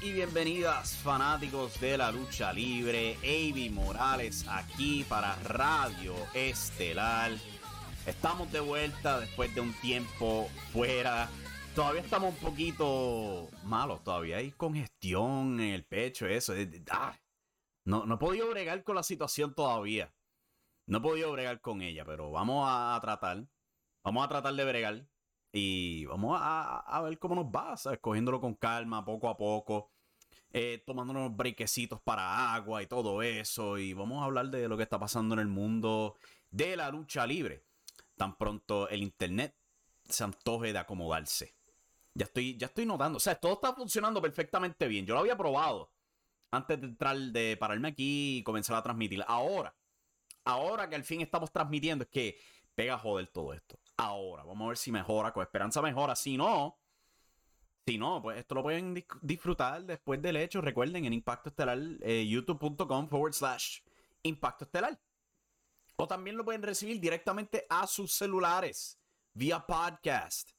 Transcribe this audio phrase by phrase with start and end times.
[0.00, 3.16] Y bienvenidas fanáticos de la lucha libre.
[3.24, 7.32] Avi Morales aquí para Radio Estelar.
[8.06, 11.28] Estamos de vuelta después de un tiempo fuera.
[11.74, 16.52] Todavía estamos un poquito malos, todavía hay congestión en el pecho, eso.
[16.90, 17.18] Ah,
[17.84, 20.14] no, no he podido bregar con la situación todavía.
[20.86, 23.48] No he podido bregar con ella, pero vamos a tratar.
[24.04, 25.08] Vamos a tratar de bregar.
[25.56, 28.00] Y vamos a, ver cómo nos va, ¿sabes?
[28.00, 29.92] Cogiéndolo con calma, poco a poco.
[30.50, 33.78] Eh, tomándonos brequecitos para agua y todo eso.
[33.78, 36.16] Y vamos a hablar de lo que está pasando en el mundo
[36.50, 37.62] de la lucha libre.
[38.16, 39.54] Tan pronto el internet
[40.08, 41.54] se antoje de acomodarse.
[42.14, 43.18] Ya estoy, ya estoy notando.
[43.18, 45.06] O sea, todo está funcionando perfectamente bien.
[45.06, 45.92] Yo lo había probado
[46.50, 49.22] antes de entrar, de pararme aquí y comenzar a transmitir.
[49.28, 49.72] Ahora,
[50.44, 52.40] ahora que al fin estamos transmitiendo, es que
[52.74, 54.44] pega a joder todo esto ahora.
[54.44, 56.16] Vamos a ver si mejora, con esperanza mejora.
[56.16, 56.78] Si no,
[57.86, 60.60] si no, pues esto lo pueden disfrutar después del hecho.
[60.60, 63.80] Recuerden en Impacto Estelar, eh, youtube.com forward slash
[64.22, 64.98] Impacto Estelar.
[65.96, 68.98] O también lo pueden recibir directamente a sus celulares
[69.34, 70.50] vía podcast.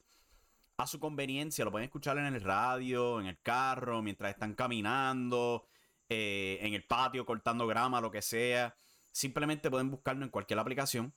[0.77, 5.65] A su conveniencia, lo pueden escuchar en el radio, en el carro, mientras están caminando,
[6.09, 8.75] eh, en el patio, cortando grama, lo que sea.
[9.11, 11.13] Simplemente pueden buscarlo en cualquier aplicación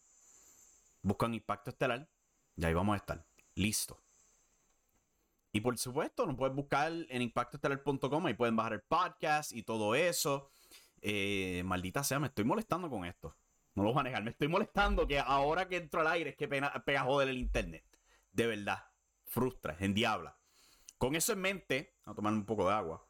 [1.03, 2.09] buscan Impacto Estelar
[2.57, 3.25] y ahí vamos a estar.
[3.55, 4.03] Listo.
[5.53, 9.95] Y por supuesto, nos pueden buscar en impactoestelar.com, ahí pueden bajar el podcast y todo
[9.95, 10.51] eso.
[11.01, 13.37] Eh, maldita sea, me estoy molestando con esto.
[13.75, 16.37] No lo voy a negar, me estoy molestando que ahora que entro al aire es
[16.37, 17.85] que pega, pega joder el internet.
[18.33, 18.85] De verdad,
[19.25, 20.37] frustra, en diabla.
[20.99, 23.07] Con eso en mente, a tomar un poco de agua.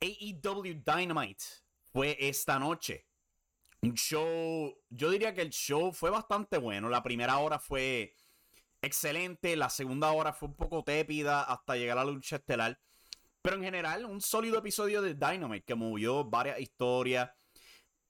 [0.00, 1.44] AEW Dynamite
[1.92, 3.06] fue esta noche.
[3.86, 6.88] Un show, yo diría que el show fue bastante bueno.
[6.88, 8.16] La primera hora fue
[8.82, 12.80] excelente, la segunda hora fue un poco tépida hasta llegar a la lucha estelar.
[13.42, 17.30] Pero en general, un sólido episodio de Dynamite que movió varias historias,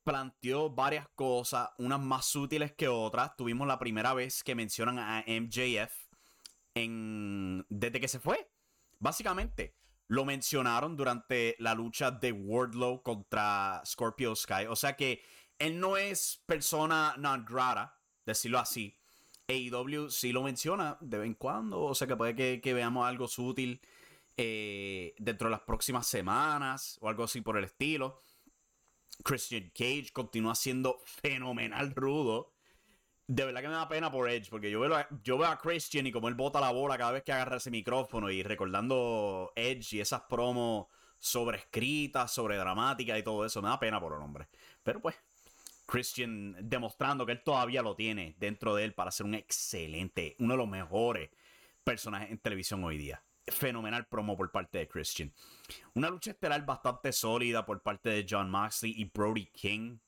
[0.03, 3.37] planteó varias cosas, unas más útiles que otras.
[3.37, 5.93] Tuvimos la primera vez que mencionan a MJF
[6.75, 8.49] en, desde que se fue.
[8.99, 9.75] Básicamente,
[10.09, 14.67] lo mencionaron durante la lucha de Wardlow contra Scorpio Sky.
[14.71, 15.23] O sea que
[15.59, 18.97] él no es persona non grata, decirlo así.
[19.49, 23.29] AEW sí lo menciona de vez en cuando, o sea que puede que, veamos algo
[23.29, 23.81] sutil
[24.37, 28.21] eh, dentro de las próximas semanas o algo así por el estilo.
[29.23, 32.53] Christian Cage continúa siendo fenomenal rudo.
[33.29, 36.29] De verdad que me da pena por Edge, porque yo veo, a, Christian y como
[36.29, 40.23] él bota la bola cada vez que agarra ese micrófono y recordando Edge y esas
[40.23, 40.87] promos
[41.19, 44.49] sobrescritas, sobre dramática y todo eso, me da pena por el hombre.
[44.83, 45.17] Pero pues,
[45.87, 50.55] Christian demostrando que él todavía lo tiene dentro de él para ser un excelente, uno
[50.55, 51.31] de los mejores
[51.85, 53.23] personajes en televisión hoy día.
[53.47, 55.33] Fenomenal promo por parte de Christian.
[55.95, 59.99] Una lucha estelar bastante sólida por parte de John Moxley y Brody King.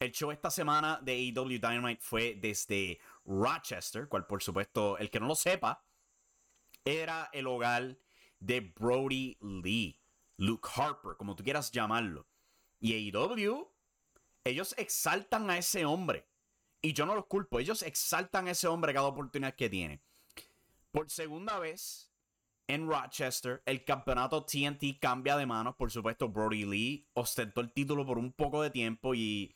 [0.00, 5.20] El show esta semana de AEW Dynamite fue desde Rochester, cual por supuesto, el que
[5.20, 5.84] no lo sepa,
[6.84, 7.96] era el hogar
[8.40, 10.00] de Brody Lee,
[10.36, 12.26] Luke Harper, como tú quieras llamarlo.
[12.80, 13.70] Y AEW
[14.44, 16.26] ellos exaltan a ese hombre.
[16.82, 20.00] Y yo no los culpo, ellos exaltan a ese hombre cada oportunidad que tiene.
[20.92, 22.10] Por segunda vez
[22.66, 25.76] en Rochester, el campeonato TNT cambia de manos.
[25.76, 29.54] Por supuesto, Brody Lee ostentó el título por un poco de tiempo y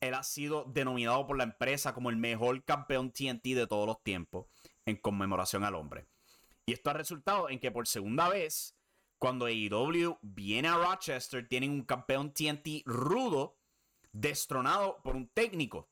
[0.00, 4.02] él ha sido denominado por la empresa como el mejor campeón TNT de todos los
[4.02, 4.46] tiempos
[4.86, 6.06] en conmemoración al hombre.
[6.66, 8.76] Y esto ha resultado en que por segunda vez,
[9.18, 13.56] cuando AEW viene a Rochester, tienen un campeón TNT rudo
[14.12, 15.90] destronado por un técnico.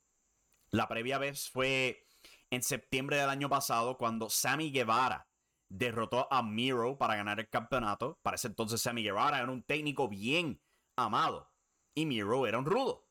[0.71, 2.07] La previa vez fue
[2.51, 5.27] en septiembre del año pasado cuando Sammy Guevara
[5.69, 8.19] derrotó a Miro para ganar el campeonato.
[8.23, 10.61] Para ese entonces Sammy Guevara era un técnico bien
[10.97, 11.51] amado
[11.95, 13.09] y Miro era un rudo.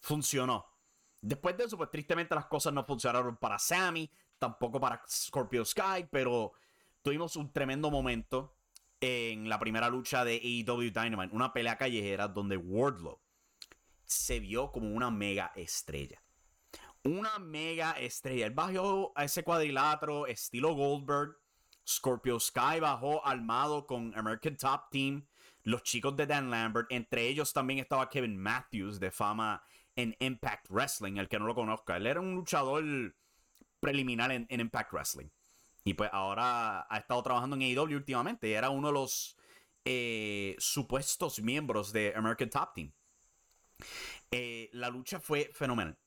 [0.00, 0.66] Funcionó.
[1.20, 6.08] Después de eso, pues tristemente las cosas no funcionaron para Sammy, tampoco para Scorpio Sky,
[6.10, 6.52] pero
[7.00, 8.56] tuvimos un tremendo momento
[9.00, 13.21] en la primera lucha de AEW Dynamite, una pelea callejera donde Wardlow
[14.12, 16.22] se vio como una mega estrella.
[17.04, 18.46] Una mega estrella.
[18.46, 21.36] Él bajó a ese cuadrilátero estilo Goldberg.
[21.88, 25.26] Scorpio Sky bajó armado con American Top Team.
[25.64, 26.86] Los chicos de Dan Lambert.
[26.90, 29.62] Entre ellos también estaba Kevin Matthews de fama
[29.96, 31.16] en Impact Wrestling.
[31.16, 31.96] El que no lo conozca.
[31.96, 32.84] Él era un luchador
[33.80, 35.28] preliminar en, Impact Wrestling.
[35.84, 38.52] Y pues ahora ha estado trabajando en AEW últimamente.
[38.52, 39.36] Era uno de los
[39.84, 42.92] eh, supuestos miembros de American Top Team.
[44.30, 45.98] Eh, la lucha fue fenomenal.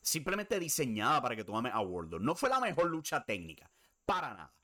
[0.00, 2.20] Simplemente diseñada para que tú ames a Wardlow.
[2.20, 3.70] No fue la mejor lucha técnica,
[4.04, 4.54] para nada.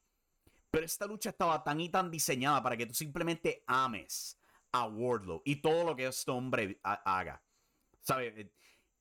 [0.70, 4.38] Pero esta lucha estaba tan y tan diseñada para que tú simplemente ames
[4.72, 7.42] a Wardlow y todo lo que este hombre haga.
[8.00, 8.50] ¿Sabes?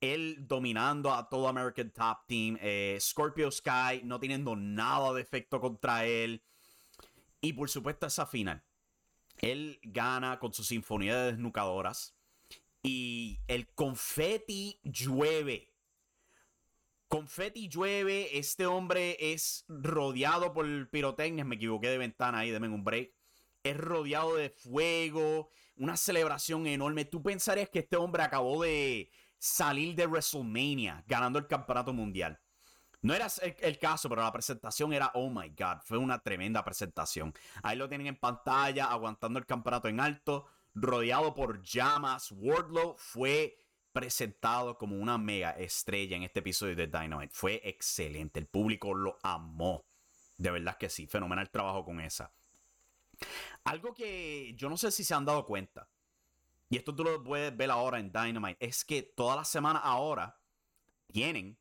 [0.00, 2.56] Él dominando a todo American Top Team.
[2.60, 6.42] Eh, Scorpio Sky no teniendo nada de efecto contra él.
[7.40, 8.64] Y por supuesto esa final.
[9.36, 12.17] Él gana con su sinfonía de desnucadoras.
[12.82, 15.74] Y el confeti llueve.
[17.08, 18.38] Confeti llueve.
[18.38, 21.44] Este hombre es rodeado por pirotecnia.
[21.44, 23.12] Me equivoqué de ventana ahí, denme un break.
[23.62, 25.50] Es rodeado de fuego.
[25.76, 27.04] Una celebración enorme.
[27.04, 32.40] Tú pensarías que este hombre acabó de salir de WrestleMania ganando el campeonato mundial.
[33.00, 33.28] No era
[33.60, 37.32] el, caso, pero la presentación era, oh my god, fue una tremenda presentación.
[37.62, 42.32] Ahí lo tienen en pantalla, aguantando el campeonato en alto, rodeado por llamas.
[42.32, 43.58] Wardlow fue
[43.92, 47.34] presentado como una mega estrella en este episodio de Dynamite.
[47.34, 49.84] Fue excelente, el público lo amó.
[50.36, 52.32] De verdad que sí, fenomenal trabajo con esa.
[53.64, 55.88] Algo que yo no sé si se han dado cuenta,
[56.70, 60.38] y esto tú lo puedes ver ahora en Dynamite, es que todas las semanas ahora
[61.12, 61.58] tienen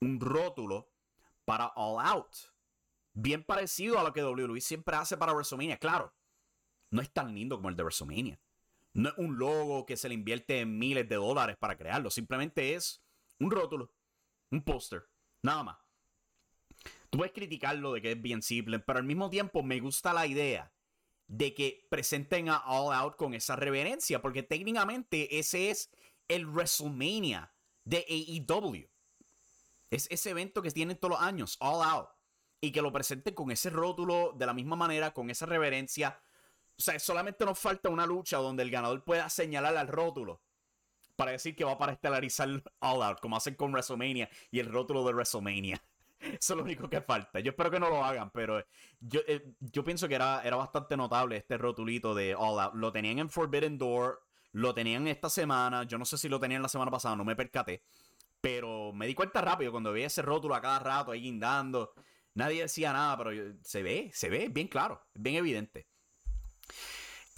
[0.00, 0.88] un rótulo
[1.44, 2.36] para All Out.
[3.12, 5.78] Bien parecido a lo que WWE siempre hace para WrestleMania.
[5.78, 6.12] Claro,
[6.90, 8.40] no es tan lindo como el de WrestleMania.
[8.94, 12.10] No es un logo que se le invierte miles de dólares para crearlo.
[12.10, 13.02] Simplemente es
[13.38, 13.92] un rótulo,
[14.50, 15.08] un póster,
[15.42, 15.76] nada más.
[17.10, 20.26] Tú puedes criticarlo de que es bien simple, pero al mismo tiempo me gusta la
[20.26, 20.72] idea
[21.28, 25.90] de que presenten a All Out con esa reverencia, porque técnicamente ese es
[26.28, 27.52] el WrestleMania
[27.84, 28.88] de AEW.
[29.90, 32.08] Es ese evento que tienen todos los años, All Out.
[32.60, 36.20] Y que lo presenten con ese rótulo de la misma manera, con esa reverencia.
[36.78, 40.42] O sea, solamente nos falta una lucha donde el ganador pueda señalar al rótulo
[41.16, 42.48] para decir que va para estelarizar
[42.80, 45.82] All Out, como hacen con WrestleMania y el rótulo de WrestleMania.
[46.20, 47.40] Eso es lo único que falta.
[47.40, 48.62] Yo espero que no lo hagan, pero
[49.00, 52.74] yo, eh, yo pienso que era, era bastante notable este rotulito de All Out.
[52.74, 55.84] Lo tenían en Forbidden Door, lo tenían esta semana.
[55.84, 57.82] Yo no sé si lo tenían la semana pasada, no me percaté.
[58.40, 61.94] Pero me di cuenta rápido cuando veía ese rótulo a cada rato ahí guindando.
[62.34, 63.30] Nadie decía nada, pero
[63.62, 65.88] se ve, se ve bien claro, bien evidente.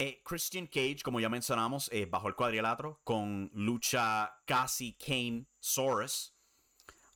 [0.01, 6.35] Eh, Christian Cage, como ya mencionamos, eh, bajo el cuadrilátero con lucha casi Kane Soros.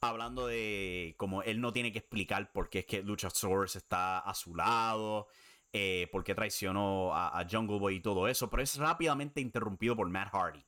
[0.02, 4.20] Hablando de cómo él no tiene que explicar por qué es que Lucha Soros está
[4.20, 5.28] a su lado,
[5.72, 9.96] eh, por qué traicionó a, a Jungle Boy y todo eso, pero es rápidamente interrumpido
[9.96, 10.66] por Matt Hardy.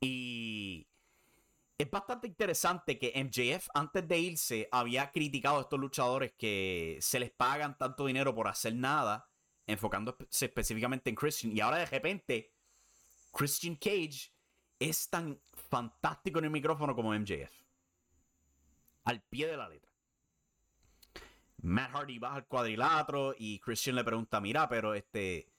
[0.00, 0.86] Y
[1.78, 7.18] es bastante interesante que MJF antes de irse había criticado a estos luchadores que se
[7.18, 9.28] les pagan tanto dinero por hacer nada,
[9.72, 11.56] enfocándose específicamente en Christian.
[11.56, 12.52] Y ahora de repente,
[13.32, 14.32] Christian Cage
[14.78, 17.52] es tan fantástico en el micrófono como MJF.
[19.04, 19.90] Al pie de la letra.
[21.62, 25.52] Matt Hardy baja al cuadrilátero y Christian le pregunta, mira, pero este,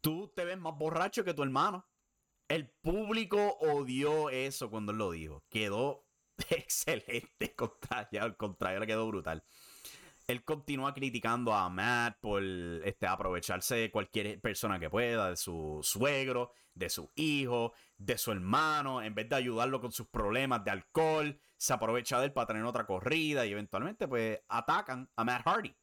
[0.00, 1.86] tú te ves más borracho que tu hermano.
[2.46, 5.44] El público odió eso cuando él lo dijo.
[5.48, 6.06] Quedó
[6.50, 9.42] excelente contra el contrario le quedó brutal.
[10.28, 15.80] Él continúa criticando a Matt por este, aprovecharse de cualquier persona que pueda, de su
[15.82, 20.70] suegro, de su hijo, de su hermano, en vez de ayudarlo con sus problemas de
[20.70, 25.42] alcohol, se aprovecha de él para tener otra corrida y eventualmente pues atacan a Matt
[25.46, 25.74] Hardy.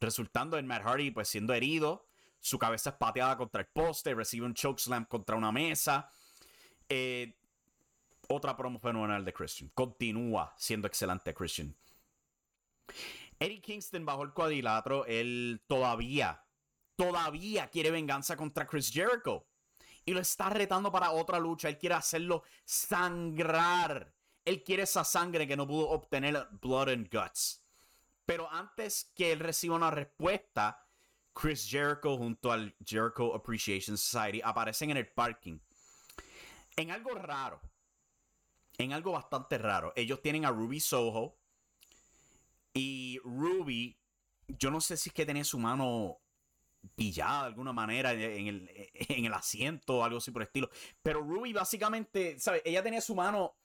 [0.00, 2.06] Resultando en Matt Hardy pues siendo herido
[2.40, 6.08] su cabeza es pateada contra el poste, recibe un chokeslam contra una mesa.
[6.88, 7.36] Eh,
[8.28, 9.70] otra promo fenomenal de Christian.
[9.74, 11.74] Continúa siendo excelente Christian.
[13.38, 16.44] Eddie Kingston bajo el cuadrilátero, él todavía,
[16.96, 19.46] todavía quiere venganza contra Chris Jericho.
[20.04, 21.68] Y lo está retando para otra lucha.
[21.68, 24.14] Él quiere hacerlo sangrar.
[24.44, 27.64] Él quiere esa sangre que no pudo obtener Blood and Guts.
[28.24, 30.86] Pero antes que él reciba una respuesta,
[31.32, 35.58] Chris Jericho junto al Jericho Appreciation Society aparecen en el parking.
[36.76, 37.60] En algo raro.
[38.78, 39.92] En algo bastante raro.
[39.96, 41.36] Ellos tienen a Ruby Soho.
[42.76, 43.98] Y Ruby,
[44.48, 46.18] yo no sé si es que tenía su mano
[46.94, 50.68] pillada de alguna manera en el, en el asiento o algo así por el estilo.
[51.02, 52.60] Pero Ruby básicamente, ¿sabes?
[52.66, 53.56] Ella tenía su mano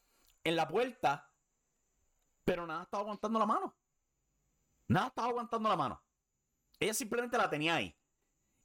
[0.46, 1.30] en la puerta,
[2.46, 3.75] pero nada estaba aguantando la mano.
[4.88, 6.01] Nada estaba aguantando la mano.
[6.80, 7.94] Ella simplemente la tenía ahí.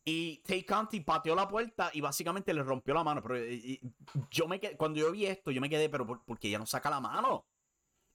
[0.05, 3.21] Y Tay Conti pateó la puerta y básicamente le rompió la mano.
[3.21, 3.81] Pero eh,
[4.31, 6.88] yo me cuando yo vi esto, yo me quedé, pero ¿por, qué ella no saca
[6.88, 7.45] la mano?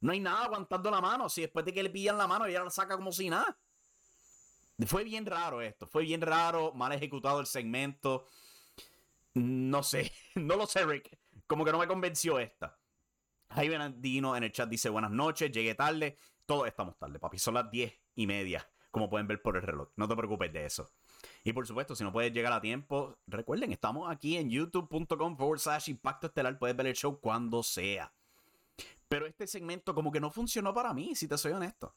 [0.01, 1.29] No hay nada aguantando la mano.
[1.29, 3.57] Si después de que le pillan la mano, ella la saca como si nada.
[4.85, 5.87] Fue bien raro esto.
[5.87, 6.73] Fue bien raro.
[6.73, 8.27] Mal ejecutado el segmento.
[9.35, 10.11] No sé.
[10.35, 11.17] No lo sé, Rick.
[11.47, 12.77] Como que no me convenció esta.
[13.51, 15.51] Jaime Dino en el chat dice buenas noches.
[15.51, 16.17] Llegué tarde.
[16.45, 17.37] Todos estamos tarde, papi.
[17.37, 19.89] Son las diez y media como pueden ver por el reloj.
[19.95, 20.91] No te preocupes de eso.
[21.43, 25.59] Y por supuesto, si no puedes llegar a tiempo, recuerden, estamos aquí en youtube.com forward
[25.59, 26.59] slash impacto estelar.
[26.59, 28.13] Puedes ver el show cuando sea.
[29.11, 31.93] Pero este segmento como que no funcionó para mí, si te soy honesto.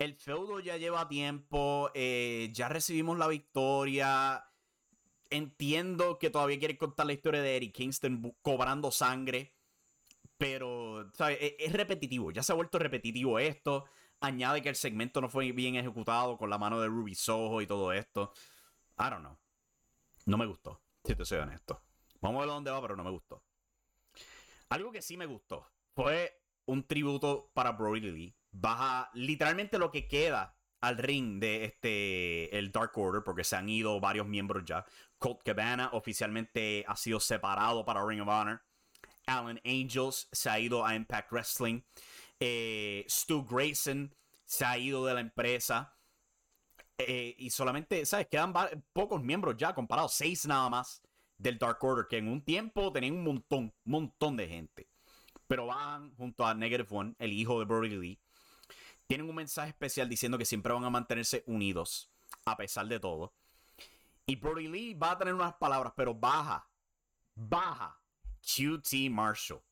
[0.00, 4.44] El feudo ya lleva tiempo, eh, ya recibimos la victoria.
[5.30, 9.54] Entiendo que todavía quieren contar la historia de Eric Kingston cobrando sangre.
[10.36, 11.38] Pero, ¿sabes?
[11.40, 12.32] E-, es, repetitivo.
[12.32, 13.84] Ya se ha vuelto repetitivo esto.
[14.18, 17.68] Añade que el segmento no fue bien ejecutado con la mano de Ruby Soho y
[17.68, 18.32] todo esto.
[18.98, 19.38] I don't know.
[20.26, 21.80] No me gustó, si te soy honesto.
[22.20, 23.44] Vamos a ver dónde va, pero no me gustó.
[24.70, 25.64] Algo que sí me gustó
[25.94, 28.36] fue un tributo para Brody Lee.
[28.50, 33.68] Baja literalmente lo que queda al ring de este el Dark Order porque se han
[33.68, 34.84] ido varios miembros ya.
[35.18, 38.62] Colt Cabana oficialmente ha sido separado para Ring of Honor.
[39.26, 41.80] Alan Angels se ha ido a Impact Wrestling.
[42.38, 45.96] Eh, Stu Grayson se ha ido de la empresa.
[46.98, 48.28] Eh, y solamente, ¿sabes?
[48.28, 48.52] Quedan
[48.92, 51.02] pocos miembros ya, comparados, seis nada más
[51.38, 54.88] del Dark Order, que en un tiempo tenían un montón, un montón de gente.
[55.46, 58.20] Pero van junto a Negative One, el hijo de Brody Lee.
[59.06, 62.10] Tienen un mensaje especial diciendo que siempre van a mantenerse unidos,
[62.46, 63.34] a pesar de todo.
[64.26, 66.66] Y Brody Lee va a tener unas palabras, pero baja,
[67.34, 68.00] baja
[68.40, 69.62] QT Marshall.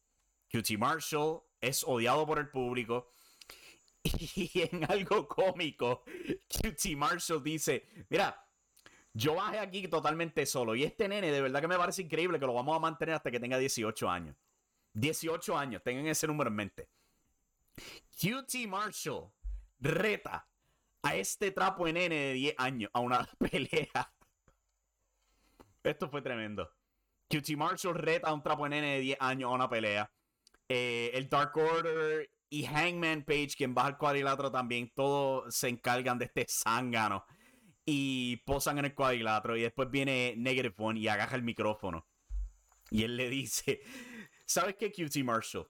[0.51, 3.13] QT Marshall es odiado por el público.
[4.35, 6.03] Y en algo cómico,
[6.49, 8.37] QT Marshall dice, mira,
[9.15, 10.75] yo bajé aquí totalmente solo.
[10.75, 13.31] Y este nene, de verdad que me parece increíble que lo vamos a mantener hasta
[13.31, 14.37] que tenga 18 años.
[14.95, 16.89] 18 años, tengan ese número en mente.
[18.19, 19.31] QT Marshall
[19.81, 20.49] reta
[21.03, 24.13] a este trapo de nene de 10 años a una pelea.
[25.83, 26.71] Esto fue tremendo.
[27.29, 30.11] QT Marshall reta a un trapo de nene de 10 años a una pelea.
[30.69, 36.19] Eh, el Dark Order y Hangman Page, quien baja al cuadrilátero también, todos se encargan
[36.19, 37.25] de este zángano.
[37.85, 39.57] Y posan en el cuadrilátero.
[39.57, 42.07] Y después viene Negative One y agaja el micrófono.
[42.91, 43.81] Y él le dice:
[44.47, 45.69] ¿Sabes qué, QT Marshall?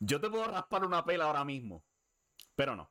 [0.00, 1.84] Yo te puedo raspar una pela ahora mismo.
[2.54, 2.90] Pero no.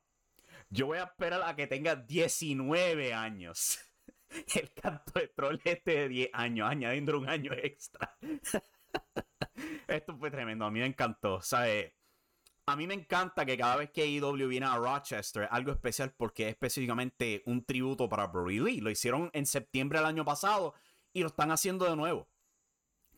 [0.70, 3.80] Yo voy a esperar a que tenga 19 años.
[4.56, 8.18] El canto de troll este de 10 años, añadiendo un año extra.
[9.88, 11.42] Esto fue tremendo, a mí me encantó.
[11.42, 11.94] ¿Sabes?
[12.66, 16.44] A mí me encanta que cada vez que AEW viene a Rochester, algo especial porque
[16.44, 18.82] es específicamente un tributo para Brody Lee.
[18.82, 20.74] Lo hicieron en septiembre del año pasado
[21.14, 22.28] y lo están haciendo de nuevo.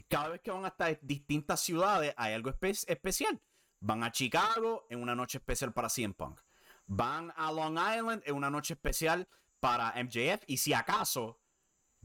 [0.09, 3.39] Cada vez que van hasta distintas ciudades hay algo especial.
[3.79, 6.41] Van a Chicago en una noche especial para CM Punk.
[6.87, 9.27] Van a Long Island en una noche especial
[9.59, 11.39] para MJF y si acaso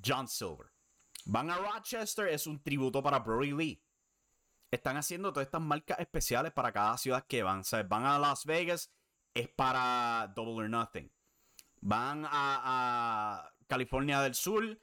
[0.05, 0.71] John Silver.
[1.25, 3.83] Van a Rochester es un tributo para Brody Lee.
[4.71, 7.65] Están haciendo todas estas marcas especiales para cada ciudad que van.
[7.65, 7.89] ¿sabes?
[7.89, 8.93] Van a Las Vegas,
[9.33, 11.11] es para Double or Nothing.
[11.81, 14.79] Van a California del Sur,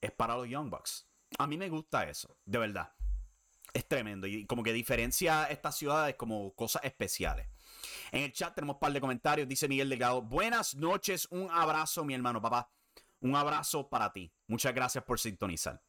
[0.00, 1.06] es para los Young Bucks.
[1.38, 2.92] A mí me gusta eso, de verdad.
[3.72, 4.26] Es tremendo.
[4.26, 7.48] Y como que diferencia estas ciudades como cosas especiales.
[8.12, 9.48] En el chat tenemos un par de comentarios.
[9.48, 10.22] Dice Miguel Delgado.
[10.22, 11.26] Buenas noches.
[11.30, 12.70] Un abrazo, mi hermano, papá.
[13.20, 14.32] Un abrazo para ti.
[14.46, 15.82] Muchas gracias por sintonizar.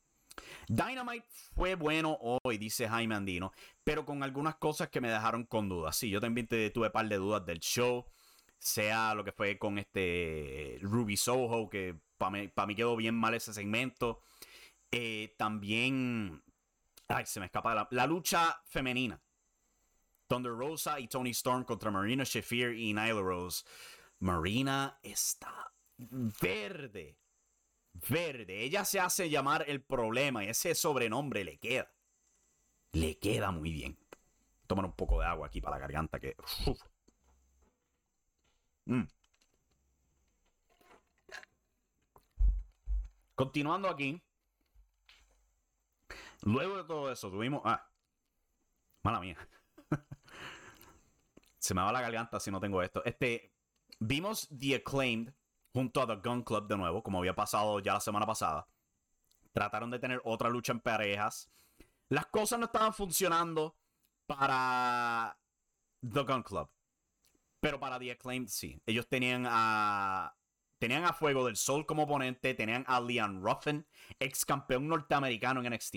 [0.68, 3.52] Dynamite fue bueno hoy, dice Jaime Andino,
[3.84, 5.96] pero con algunas cosas que me dejaron con dudas.
[5.96, 8.06] Sí, yo también tuve un par de dudas del show,
[8.58, 12.32] sea lo que fue con este Ruby Soho, que para
[12.68, 14.22] mí, quedó bien mal ese segmento.
[14.98, 16.42] Eh, también,
[17.10, 19.22] ay, se me escapa la, lucha femenina.
[20.26, 23.66] Thunder Rosa y Tony Storm contra Marina Shafir y Nyla Rose.
[24.20, 27.20] Marina está verde.
[27.92, 28.64] Verde.
[28.64, 31.92] Ella se hace llamar el problema ese sobrenombre le queda.
[32.94, 34.00] Le queda muy bien.
[34.66, 36.38] Tomar un poco de agua aquí para la garganta que...
[38.88, 39.02] Mm.
[43.36, 44.22] Continuando aquí.
[46.46, 47.62] Luego de todo eso, tuvimos...
[47.66, 47.88] Ah.
[49.04, 49.38] Mala mía.
[51.58, 53.04] Se me va la garganta si no tengo esto.
[53.04, 53.52] Este,
[54.00, 55.34] vimos The Acclaimed
[55.74, 58.68] junto a The Gun Club de nuevo, como había pasado ya la semana pasada.
[59.54, 61.50] Trataron de tener otra lucha en parejas.
[62.10, 63.76] Las cosas no estaban funcionando
[64.28, 65.38] para
[66.02, 66.70] The Gun Club.
[67.60, 68.80] Pero para The Acclaimed sí.
[68.86, 70.36] Ellos tenían a.
[70.78, 72.54] Tenían a Fuego del Sol como oponente.
[72.54, 73.88] Tenían a Leon Ruffin,
[74.20, 75.96] ex campeón norteamericano en NXT.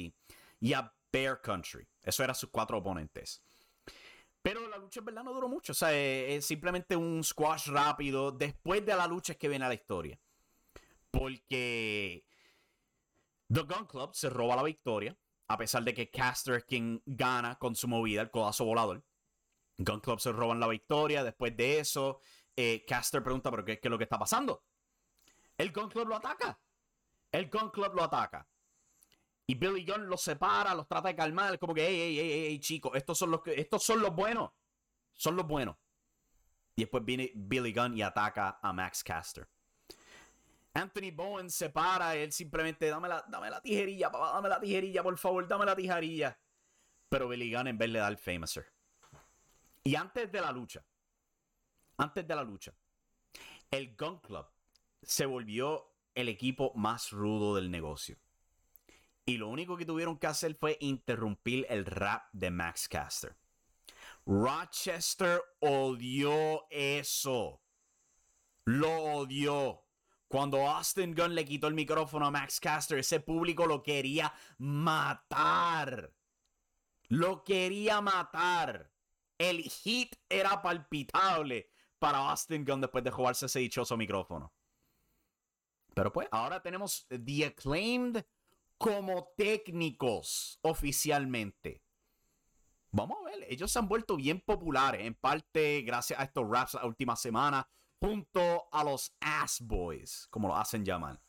[0.61, 1.87] Y a Bear Country.
[2.03, 3.43] Eso eran sus cuatro oponentes.
[4.43, 5.73] Pero la lucha en verdad no duró mucho.
[5.73, 8.33] O sea, es, simplemente un squash rápido.
[8.33, 10.19] Después de la lucha es que viene la historia.
[11.11, 12.25] Porque
[13.49, 15.17] The Gun Club se roba la victoria.
[15.49, 19.03] A pesar de que Caster es quien gana con su movida, el codazo volador.
[19.79, 21.25] Gun Club se roban la victoria.
[21.25, 22.21] Después de eso,
[22.55, 24.65] eh, Caster pregunta, ¿pero qué, qué es lo que está pasando?
[25.57, 26.61] El Gun Club lo ataca.
[27.33, 28.47] El Gun Club lo ataca.
[29.51, 32.61] Y Billy Gunn los separa, los trata de calmar, como que, hey, hey, hey, hey,
[32.61, 34.51] chicos, estos son los que, estos son los buenos.
[35.15, 35.75] Son los buenos.
[36.77, 39.49] Y después viene Billy Gunn y ataca a Max Caster.
[40.75, 45.03] Anthony Bowen se para, él simplemente, dame la, dame la tijerilla, papá, dame la tijerilla,
[45.03, 46.39] por favor, dame la tijerilla.
[47.09, 48.71] Pero Billy Gunn en vez le da el Famouser.
[49.83, 50.85] Y antes de la lucha,
[51.97, 52.75] antes de la lucha,
[53.71, 54.47] el Gun Club
[55.03, 58.19] se volvió el equipo más rudo del negocio.
[59.29, 63.37] Y lo único que tuvieron que hacer fue interrumpir el rap de Max Caster.
[64.25, 67.61] Rochester odió eso.
[68.65, 69.85] Lo odió.
[70.29, 76.11] Cuando Austin Gunn le quitó el micrófono a Max Caster, ese público lo quería matar.
[77.09, 78.91] Lo quería matar.
[79.37, 84.55] El hit era palpitable para Austin Gunn después de jugarse ese dichoso micrófono.
[85.93, 88.25] Pero pues, ahora tenemos The Acclaimed
[88.79, 91.83] como técnicos oficialmente.
[92.91, 96.75] Vamos a ver, ellos se han vuelto bien populares, en parte gracias a estos raps
[96.75, 97.69] la última semana,
[98.01, 101.21] junto a los Ass Boys, como lo hacen llamar.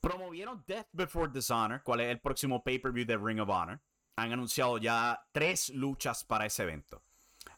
[0.00, 3.80] Promovieron Death Before Dishonor, cuál es el próximo pay-per-view de Ring of Honor.
[4.16, 7.02] Han anunciado ya tres luchas para ese evento.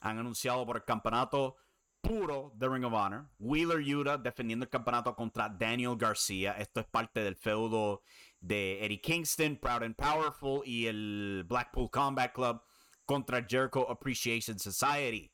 [0.00, 1.56] Han anunciado por el campeonato
[2.00, 3.30] puro de Ring of Honor.
[3.38, 6.52] Wheeler Yuta defendiendo el campeonato contra Daniel García.
[6.58, 8.02] Esto es parte del feudo
[8.44, 12.62] de Eddie Kingston, Proud and Powerful y el Blackpool Combat Club
[13.06, 15.32] contra Jericho Appreciation Society.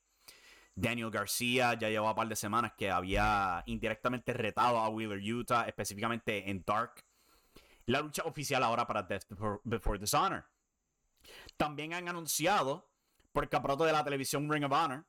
[0.74, 5.64] Daniel García ya llevaba un par de semanas que había indirectamente retado a Wheeler Utah,
[5.66, 7.04] específicamente en Dark.
[7.86, 9.26] La lucha oficial ahora para Death
[9.64, 10.46] Before, Dishonor.
[11.56, 12.92] También han anunciado
[13.32, 15.04] por el campeonato de la televisión Ring of Honor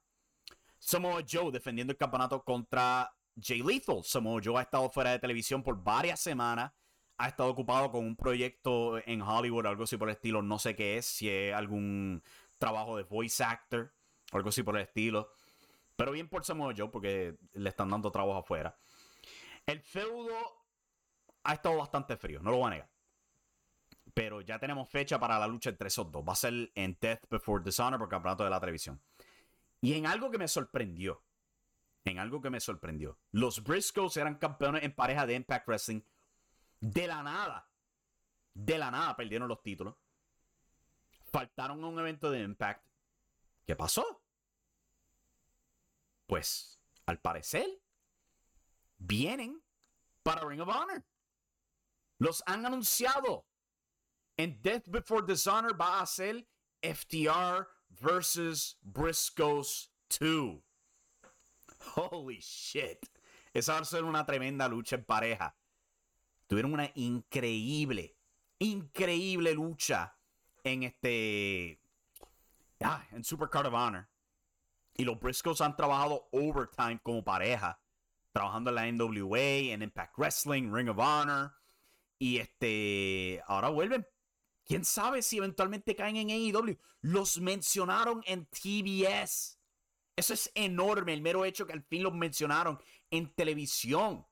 [0.79, 4.03] Samoa Joe defendiendo el campeonato contra Jay Lethal.
[4.03, 6.71] Samoa Joe ha estado fuera de televisión por varias semanas
[7.21, 10.75] ha estado ocupado con un proyecto en Hollywood, algo así por el estilo, no sé
[10.75, 12.23] qué es, si es algún
[12.57, 13.91] trabajo de voice actor
[14.31, 15.31] algo así por el estilo.
[15.95, 18.75] Pero bien por Samoa Joe, porque le están dando trabajo afuera.
[19.65, 20.35] El feudo
[21.43, 22.91] ha estado bastante frío, no lo voy a negar.
[24.13, 26.23] Pero ya tenemos fecha para la lucha entre esos dos.
[26.27, 29.01] Va a ser en Death Before Dishonor por campeonato de la televisión.
[29.79, 31.23] Y en algo que me sorprendió.
[32.03, 33.19] En algo que me sorprendió.
[33.31, 36.01] Los Briscoes eran campeones en pareja de Impact Wrestling
[36.81, 37.69] de la nada,
[38.53, 39.95] de la nada perdieron los títulos.
[41.31, 42.85] Faltaron a un evento de Impact.
[43.65, 44.23] ¿Qué pasó?
[46.25, 47.67] Pues, al parecer,
[48.97, 49.63] vienen
[50.23, 51.05] para Ring of Honor.
[52.17, 53.47] Los han anunciado.
[54.37, 56.47] En Death Before Dishonor va a ser
[56.81, 60.61] FTR versus Briscoes 2.
[61.95, 63.05] Holy shit.
[63.53, 65.55] Esa va a ser una tremenda lucha en pareja.
[66.51, 68.17] Tuvieron una increíble,
[68.59, 70.17] increíble lucha
[70.65, 71.81] en este.
[72.81, 74.09] Ah, en Supercard of Honor.
[74.97, 77.81] Y los Briscoes han trabajado overtime como pareja.
[78.33, 81.53] Trabajando en la NWA, en Impact Wrestling, Ring of Honor.
[82.19, 83.41] Y este.
[83.47, 84.05] Ahora vuelven.
[84.65, 86.77] Quién sabe si eventualmente caen en AEW.
[86.99, 89.57] Los mencionaron en TBS.
[90.17, 92.77] Eso es enorme, el mero hecho que al fin los mencionaron
[93.09, 94.27] en televisión.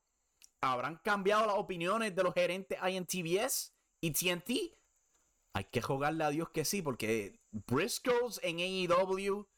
[0.62, 3.02] ¿Habrán cambiado las opiniones de los gerentes ahí
[4.02, 4.50] y TNT?
[5.54, 9.48] Hay que jugarle a Dios que sí, porque Briscoes en AEW,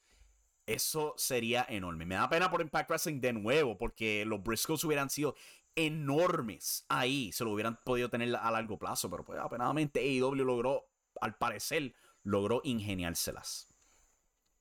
[0.66, 2.06] eso sería enorme.
[2.06, 5.34] Me da pena por Impact Wrestling de nuevo, porque los Briscoes hubieran sido
[5.74, 7.32] enormes ahí.
[7.32, 10.86] Se lo hubieran podido tener a largo plazo, pero pues apenadamente AEW logró,
[11.20, 13.74] al parecer, logró ingeniárselas.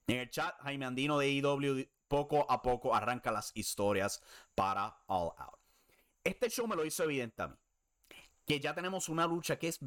[0.08, 4.22] En el chat, Jaime Andino de AEW poco a poco arranca las historias
[4.56, 5.61] para All Out.
[6.24, 7.56] Este show me lo hizo evidente a mí.
[8.46, 9.80] Que ya tenemos una lucha que es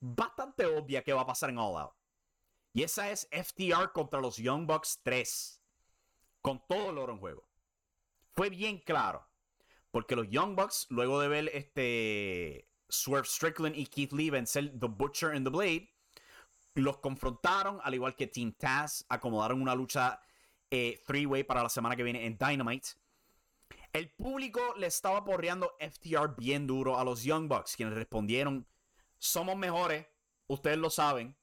[0.00, 1.94] bastante obvia que va a pasar en All Out.
[2.72, 5.62] Y esa es FTR contra los Young Bucks 3.
[6.42, 7.48] Con todo el oro en juego.
[8.32, 9.26] Fue bien claro.
[9.90, 14.88] Porque los Young Bucks, luego de ver este Swerve Strickland y Keith Lee vencer The
[14.88, 15.94] Butcher and The Blade,
[16.74, 20.20] los confrontaron, al igual que Team Taz, acomodaron una lucha
[20.70, 22.88] eh, three-way para la semana que viene en Dynamite.
[23.94, 28.66] El público le estaba porreando FTR bien duro a los Young Bucks, quienes respondieron,
[29.18, 30.04] somos mejores,
[30.48, 31.36] ustedes lo saben.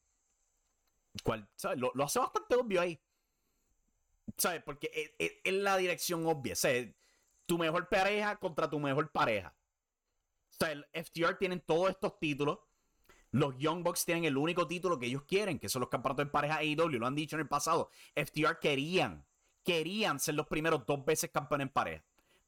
[1.77, 3.01] lo, hace bastante obvio ahí.
[4.37, 4.61] ¿Sabes?
[4.63, 6.55] Porque es, la dirección obvia.
[7.45, 9.55] Tu mejor pareja contra tu mejor pareja.
[10.59, 12.59] El FTR tienen todos estos títulos.
[13.31, 16.31] Los Young Bucks tienen el único título que ellos quieren, que son los campeonatos de
[16.31, 16.99] pareja AEW.
[16.99, 17.89] Lo han dicho en el pasado.
[18.13, 19.25] FTR querían
[19.63, 22.03] querían ser los primeros dos veces campeones en pareja.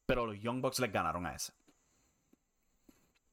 [0.06, 1.52] Pero los Young Bucks les ganaron a ese.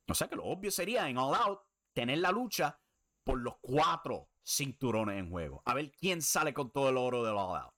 [0.07, 1.61] O sea que lo obvio sería en All Out
[1.93, 2.79] tener la lucha
[3.23, 5.61] por los cuatro cinturones en juego.
[5.65, 7.73] A ver quién sale con todo el oro del All Out.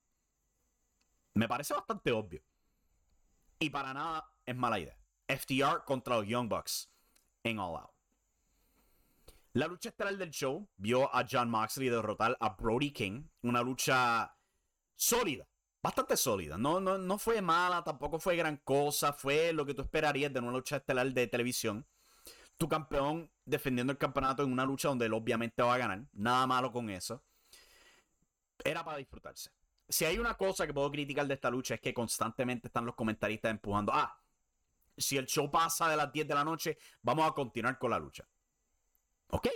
[1.35, 2.43] Me parece bastante obvio.
[3.59, 4.97] Y para nada es mala idea.
[5.27, 6.91] FTR contra los Young Bucks
[7.43, 7.93] en All Out.
[9.53, 13.27] La lucha estelar del show vio a John Moxley derrotar a Brody King.
[13.43, 14.35] Una lucha
[14.95, 15.47] sólida,
[15.83, 16.57] bastante sólida.
[16.57, 19.11] No, no, no fue mala, tampoco fue gran cosa.
[19.11, 21.85] Fue lo que tú esperarías de una lucha estelar de televisión.
[22.57, 26.05] Tu campeón defendiendo el campeonato en una lucha donde él obviamente va a ganar.
[26.13, 27.21] Nada malo con eso.
[28.63, 29.51] Era para disfrutarse.
[29.89, 32.95] Si hay una cosa que puedo criticar de esta lucha es que constantemente están los
[32.95, 33.91] comentaristas empujando.
[33.93, 34.17] Ah,
[34.95, 37.99] si el show pasa de las 10 de la noche, vamos a continuar con la
[37.99, 38.25] lucha.
[39.31, 39.49] ¿Ok?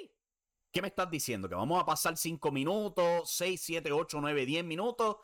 [0.71, 1.47] ¿Qué me estás diciendo?
[1.47, 5.17] ¿Que vamos a pasar 5 minutos, 6, 7, 8, 9, 10 minutos?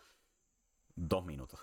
[0.96, 1.60] 2 minutos.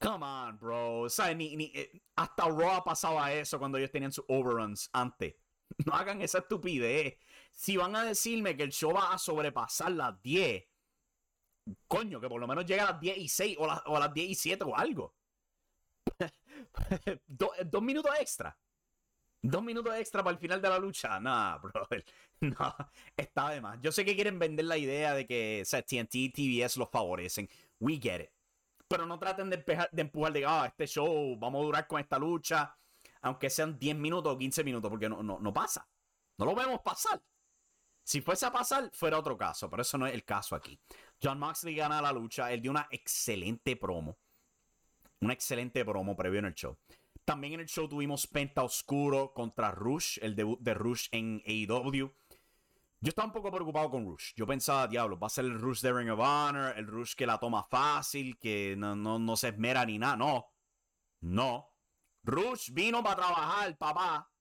[0.00, 1.06] Come on, bro.
[1.06, 5.34] Eh, hasta Raw pasaba eso cuando ellos tenían sus overruns antes.
[5.86, 7.18] No hagan esa estupidez.
[7.52, 10.64] Si van a decirme que el show va a sobrepasar las 10,
[11.86, 14.30] coño, que por lo menos llegue a las 10 y 6 o, a las 10
[14.30, 15.14] y 7 o algo.
[17.26, 18.58] dos minutos extra.
[19.40, 21.20] Dos minutos extra para el final de la lucha.
[21.20, 21.86] Nah, bro.
[22.40, 22.74] No,
[23.16, 23.78] está de más.
[23.82, 27.48] Yo sé que quieren vender la idea de que o TNT y TBS los favorecen.
[27.80, 28.30] We get it.
[28.88, 29.58] Pero no traten de,
[29.92, 32.76] de empujar de, ah, este show, vamos a durar con esta lucha.
[33.20, 35.88] Aunque sean 10 minutos o 15 minutos, porque no, no, no pasa.
[36.38, 37.20] No lo vemos pasar.
[38.04, 40.80] Si fuese a pasar, fuera otro caso, pero eso no es el caso aquí.
[41.22, 42.50] John Moxley gana la lucha.
[42.50, 44.16] Él dio una excelente promo.
[45.20, 46.78] Una excelente promo previo en el show.
[47.26, 52.14] También en el show tuvimos Penta Oscuro contra Rush, el debut de Rush en AEW.
[53.00, 54.32] Yo estaba un poco preocupado con Rush.
[54.34, 57.26] Yo pensaba, diablo, va a ser el Rush de Ring of Honor, el Rush que
[57.26, 60.16] la toma fácil, que no, no, se esmera ni nada.
[60.16, 60.46] No.
[61.20, 61.72] No.
[62.24, 64.32] Rush vino para trabajar, papá.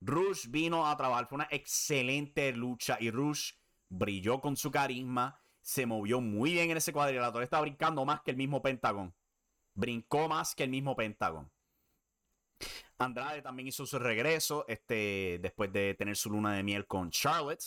[0.00, 1.28] Rush vino a trabajar.
[1.28, 3.52] Fue una excelente lucha y Rush
[3.90, 5.38] brilló con su carisma.
[5.60, 7.44] Se movió muy bien en ese cuadrilátero.
[7.44, 9.14] Está brincando más que el mismo Pentagon.
[9.74, 11.52] Brincó más que el mismo Pentagon.
[12.98, 17.62] Andrade también hizo su regreso este, después de tener su luna de miel con Charlotte.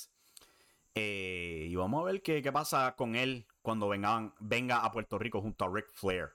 [0.96, 5.42] Eh, y vamos a ver qué, pasa con él cuando vengan, venga a Puerto Rico
[5.42, 6.30] junto a Ric Flair.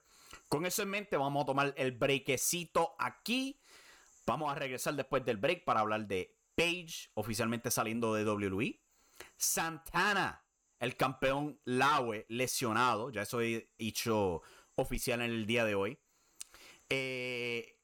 [0.47, 3.59] Con eso en mente, vamos a tomar el breakecito aquí.
[4.25, 8.81] Vamos a regresar después del break para hablar de Page, oficialmente saliendo de WWE.
[9.37, 10.43] Santana,
[10.79, 13.11] el campeón Laue, lesionado.
[13.11, 14.41] Ya eso he hecho
[14.75, 15.97] oficial en el día de hoy.
[16.89, 17.78] Eh,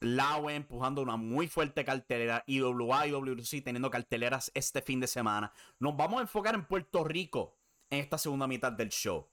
[0.00, 2.42] Laue empujando una muy fuerte cartelera.
[2.46, 5.52] IWA y WC teniendo carteleras este fin de semana.
[5.78, 7.54] Nos vamos a enfocar en Puerto Rico
[7.90, 9.28] en esta segunda mitad del show.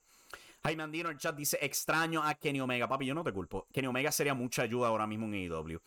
[0.63, 2.87] Jaime Andino en el chat dice: Extraño a Kenny Omega.
[2.87, 3.67] Papi, yo no te culpo.
[3.71, 5.79] Kenny Omega sería mucha ayuda ahora mismo en IW.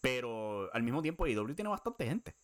[0.00, 2.34] Pero al mismo tiempo, IW tiene bastante gente.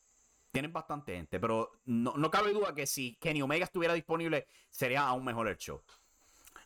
[0.53, 1.41] Tienen bastante gente.
[1.41, 5.57] Pero no, no cabe duda que si Kenny Omega estuviera disponible, sería aún mejor el
[5.57, 5.83] show.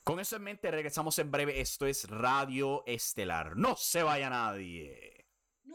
[0.02, 1.62] Con eso en mente, regresamos en breve.
[1.62, 3.56] Esto es Radio Estelar.
[3.56, 5.13] No se vaya nadie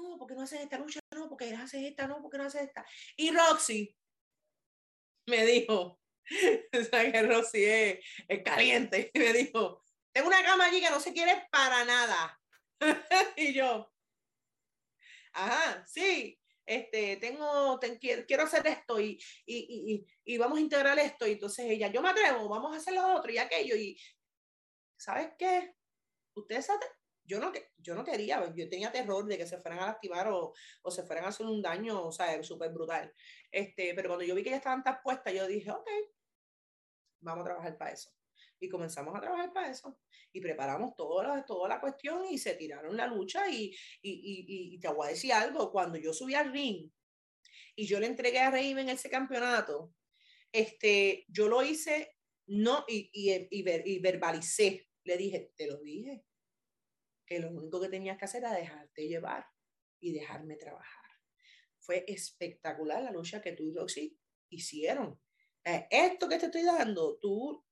[0.09, 2.85] no, porque no haces esta lucha, no, porque haces esta, no, porque no haces esta.
[3.15, 3.95] Y Roxy
[5.27, 5.99] me dijo,
[6.73, 7.99] o sea que Roxy es,
[8.43, 12.39] caliente, me dijo, tengo una cama allí que no se quiere para nada.
[13.37, 13.91] y yo,
[15.33, 17.79] ajá, sí, este, tengo,
[18.27, 21.25] quiero hacer esto y, y, y, y, vamos a integrar esto.
[21.27, 23.75] Y entonces ella, yo me atrevo, vamos a hacer lo otro y aquello.
[23.75, 23.99] Y,
[24.95, 25.73] ¿sabes qué?
[26.35, 26.67] Ustedes
[27.29, 30.51] yo no, yo no quería, yo tenía terror de que se fueran a lastimar o,
[30.81, 33.13] o se fueran a hacer un daño, o sea, súper brutal.
[33.51, 35.87] Este, pero cuando yo vi que ya estaban tan puestas, yo dije, ok,
[37.21, 38.11] vamos a trabajar para eso.
[38.59, 39.99] Y comenzamos a trabajar para eso.
[40.33, 43.47] Y preparamos toda, toda la cuestión y se tiraron la lucha.
[43.47, 46.91] Y, y, y, y te voy a decir algo, cuando yo subí al ring
[47.75, 49.93] y yo le entregué a Raven ese campeonato,
[50.51, 52.15] este, yo lo hice
[52.47, 54.89] no, y, y, y, verbalicé.
[55.03, 56.25] Le dije, te lo dije,
[57.29, 59.45] que lo único que tenías que hacer era dejarte llevar
[59.99, 61.05] y dejarme trabajar.
[61.79, 65.21] Fue espectacular la lucha que tú y Roxy hicieron.
[65.63, 67.63] Eh, esto que te estoy dando, tú,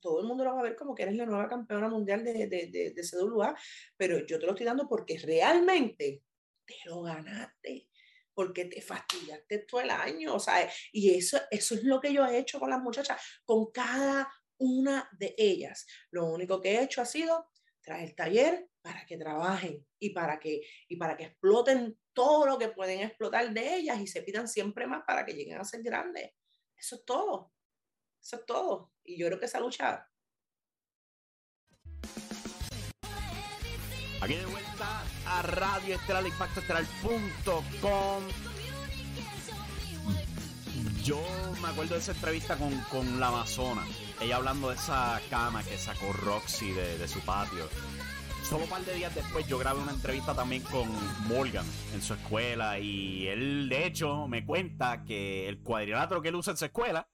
[0.00, 2.46] todo el mundo lo va a ver como que eres la nueva campeona mundial de,
[2.46, 3.54] de, de, de CWA,
[3.96, 6.22] pero yo te lo estoy dando porque realmente
[6.64, 7.90] te lo ganaste
[8.32, 12.26] porque te fastidiaste todo el año, o sea, y eso, eso es lo que yo
[12.26, 15.86] he hecho con las muchachas, con cada una de ellas.
[16.10, 17.48] Lo único que he hecho ha sido
[17.84, 22.58] traer el taller para que trabajen y para que, y para que exploten todo lo
[22.58, 25.82] que pueden explotar de ellas y se pidan siempre más para que lleguen a ser
[25.82, 26.32] grandes.
[26.76, 27.52] Eso es todo.
[28.20, 28.92] Eso es todo.
[29.04, 30.08] Y yo creo que esa lucha
[34.20, 38.24] Aquí de vuelta a Radio Estelar, Impacto Estelar.com.
[41.02, 41.20] Yo
[41.60, 43.86] me acuerdo de esa entrevista con, con la Amazona.
[44.24, 47.68] Ella hablando de esa cama que sacó Roxy de, su patio.
[48.42, 50.88] Solo un par de días después yo grabé una entrevista también con
[51.28, 56.36] Morgan en su escuela y él de hecho me cuenta que el cuadrilátero que él
[56.36, 57.06] usa en su escuela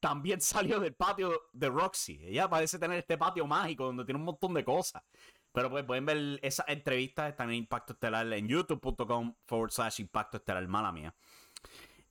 [0.00, 2.18] también salió del patio de Roxy.
[2.24, 5.04] Ella parece tener este patio mágico donde tiene un montón de cosas.
[5.52, 10.38] Pero pues pueden ver esas entrevistas, están en Impacto Estelar en youtube.com forward slash Impacto
[10.38, 11.14] Estelar, mala mía.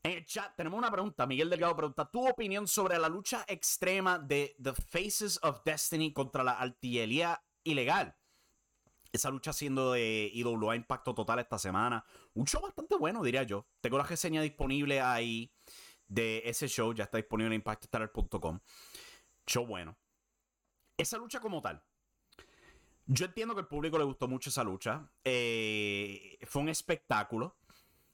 [0.05, 1.25] En el chat tenemos una pregunta.
[1.25, 6.43] Miguel Delgado pregunta: ¿Tu opinión sobre la lucha extrema de The Faces of Destiny contra
[6.43, 8.15] la artillería ilegal?
[9.11, 12.05] Esa lucha siendo de IWA Impacto Total esta semana.
[12.35, 13.65] Un show bastante bueno, diría yo.
[13.81, 15.51] Tengo la reseña disponible ahí
[16.07, 16.93] de ese show.
[16.93, 18.59] Ya está disponible en impactostellar.com.
[19.47, 19.97] Show bueno.
[20.95, 21.83] Esa lucha como tal.
[23.07, 25.09] Yo entiendo que al público le gustó mucho esa lucha.
[25.23, 27.57] Eh, fue un espectáculo.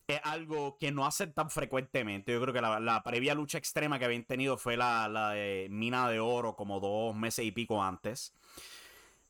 [0.07, 2.31] Es algo que no hacen tan frecuentemente.
[2.31, 6.09] Yo creo que la, previa lucha extrema que habían tenido fue la, la, de Mina
[6.09, 8.33] de Oro, como dos meses y pico antes.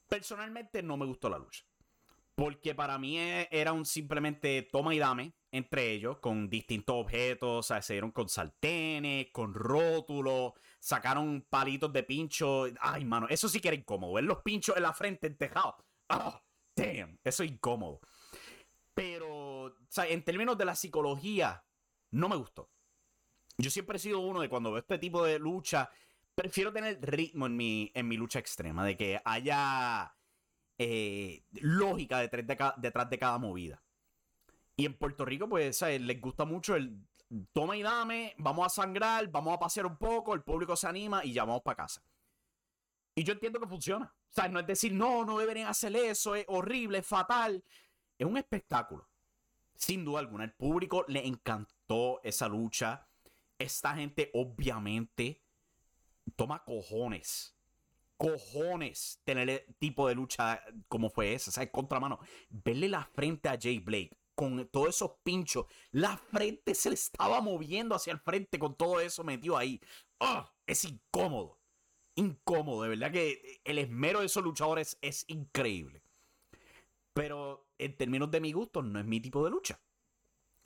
[0.08, 1.64] Personalmente no me gustó la lucha.
[2.36, 7.60] Porque para mí e, era un simplemente toma y dame entre ellos, con distintos objetos.
[7.60, 12.66] O sea, se dieron con sartenes, con rótulos, sacaron palitos de pincho.
[12.80, 14.14] Ay, mano, eso sí que era incómodo.
[14.14, 15.76] Ver los pinchos en la frente, en tejado.
[16.10, 16.42] Oh,
[16.76, 18.00] damn, eso es incómodo.
[18.94, 19.41] Pero,
[19.94, 21.66] sea, en términos de la psicología,
[22.12, 22.70] no me gustó.
[23.58, 25.90] Yo siempre he sido uno de cuando veo este tipo de lucha,
[26.34, 30.16] prefiero tener ritmo en mi, en mi lucha extrema, de que haya
[30.78, 33.84] eh, lógica detrás de, cada, detrás de cada movida.
[34.78, 36.02] Y en Puerto Rico, pues, ¿sabes?
[36.02, 37.06] les gusta mucho el
[37.54, 41.24] toma y dame, vamos a sangrar, vamos a pasear un poco, el público se anima
[41.24, 42.04] y ya vamos para casa.
[43.14, 44.06] Y yo entiendo que funciona.
[44.06, 47.64] O sea, no es decir, no, no deberían hacer eso, es horrible, es fatal.
[48.18, 49.11] Es un espectáculo.
[49.82, 50.44] Sin duda alguna.
[50.44, 53.08] El público le encantó esa lucha.
[53.58, 55.42] Esta gente, obviamente,
[56.36, 57.58] toma cojones.
[58.16, 61.50] Cojones tener el tipo de lucha como fue esa.
[61.50, 62.20] O sea, contramano.
[62.50, 65.66] Verle la frente a Jay Blake con todos esos pinchos.
[65.90, 69.82] La frente se le estaba moviendo hacia el frente con todo eso metido ahí.
[70.20, 70.46] ¡Oh!
[70.68, 71.60] Es incómodo.
[72.14, 72.84] Incómodo.
[72.84, 76.04] De verdad que el esmero de esos luchadores es increíble.
[77.22, 79.80] Pero en términos de mi gusto, no es mi tipo de lucha.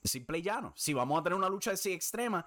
[0.03, 0.71] Simple y llano.
[0.77, 2.45] Si vamos a tener una lucha así extrema,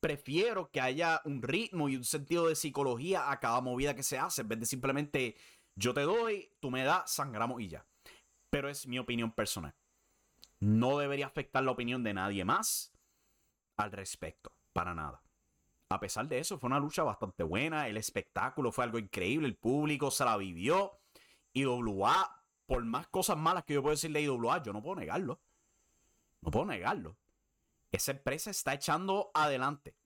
[0.00, 4.18] prefiero que haya un ritmo y un sentido de psicología a cada movida que se
[4.18, 5.36] hace, en vez de simplemente
[5.74, 7.84] yo te doy, tú me das, sangramos y ya.
[8.48, 9.74] Pero es mi opinión personal
[10.60, 12.92] no debería afectar la opinión de nadie más
[13.76, 15.22] al respecto, para nada.
[15.88, 19.56] A pesar de eso, fue una lucha bastante buena, el espectáculo fue algo increíble, el
[19.56, 20.98] público se la vivió.
[21.52, 22.39] IWA,
[22.70, 25.42] por más cosas malas que yo puedo decirle a IWA, yo no puedo negarlo.
[26.40, 27.18] No puedo negarlo.
[27.90, 29.96] Esa empresa está echando adelante.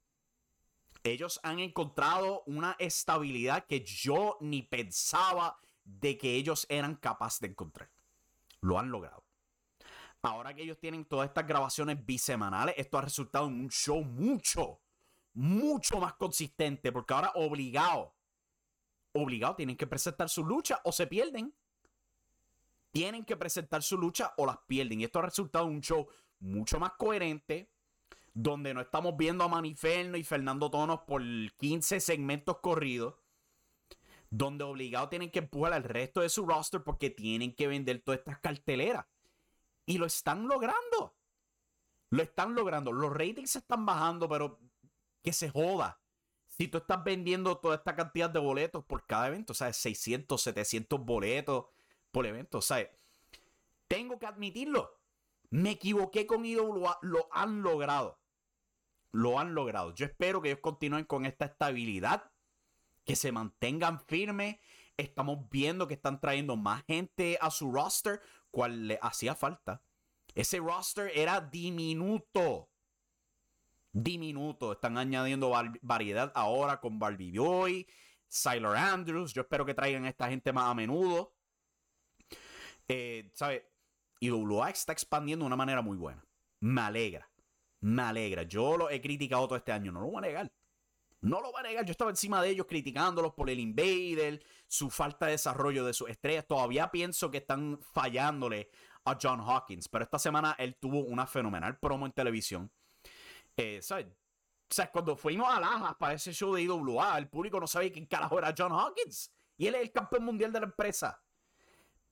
[1.03, 7.49] Ellos han encontrado una estabilidad que yo ni pensaba de que ellos eran capaces de
[7.49, 7.91] encontrar.
[8.63, 9.27] Lo han logrado.
[10.23, 14.81] Ahora que ellos tienen todas estas grabaciones bisemanales, esto ha resultado en un show mucho,
[15.35, 16.93] mucho más consistente.
[16.93, 18.17] Porque ahora obligado,
[19.13, 21.55] obligado tienen que presentar su lucha o se pierden.
[22.95, 25.01] Tienen que presentar su lucha o las pierden.
[25.01, 26.07] Y esto ha resultado un show
[26.39, 27.69] mucho más coherente.
[28.33, 31.21] Donde no estamos viendo a Maniferno y Fernando Tonos por
[31.57, 33.15] 15 segmentos corridos
[34.31, 38.19] donde obligado tienen que empujar al resto de su roster porque tienen que vender todas
[38.19, 39.07] estas carteleras.
[39.87, 41.17] Y lo están logrando.
[42.11, 42.93] Lo están logrando.
[42.93, 44.61] Los ratings se están bajando, pero
[45.23, 46.01] que se joda.
[46.47, 50.41] Si tú estás vendiendo toda esta cantidad de boletos por cada evento, o sea, 600,
[50.41, 51.67] 700 boletos
[52.15, 52.89] por evento, o sea,
[53.89, 55.01] tengo que admitirlo.
[55.51, 58.21] Me equivoqué con IWA, lo han logrado.
[59.11, 59.93] Lo han logrado.
[59.95, 62.31] Yo espero que ellos continúen con esta estabilidad,
[63.05, 64.57] que se mantengan firmes.
[64.97, 68.23] Estamos viendo que están trayendo más gente a su roster
[68.53, 69.83] cual le hacía falta.
[70.37, 72.71] Ese roster era diminuto.
[73.93, 74.73] Diminuto.
[74.73, 77.89] Están añadiendo variedad ahora con Barbie Boy,
[78.29, 79.35] Sylar Andrews.
[79.35, 81.34] Yo espero que traigan a esta gente más a menudo.
[82.89, 83.71] Eh, ¿Sabe?
[84.21, 86.25] Y WA está expandiendo de una manera muy buena.
[86.61, 87.29] Me alegra.
[87.81, 88.45] Me alegra.
[88.45, 89.93] Yo lo he criticado todo este año.
[89.93, 90.53] No lo voy a negar.
[91.21, 91.85] No lo voy a negar.
[91.85, 96.09] Yo estaba encima de ellos criticándolos por el Invader, su falta de desarrollo de sus
[96.09, 96.47] estrellas.
[96.47, 98.71] Todavía pienso que están fallándole
[99.05, 99.89] a John Hawkins.
[99.89, 102.71] Pero esta semana él tuvo una fenomenal promo en televisión.
[103.57, 104.07] Eh, ¿sabes?
[104.93, 108.39] Cuando fuimos a Lajas para ese show de IWA, el público no sabía quién carajo
[108.39, 109.31] era John Hawkins.
[109.57, 111.23] Y él es el campeón mundial de la empresa.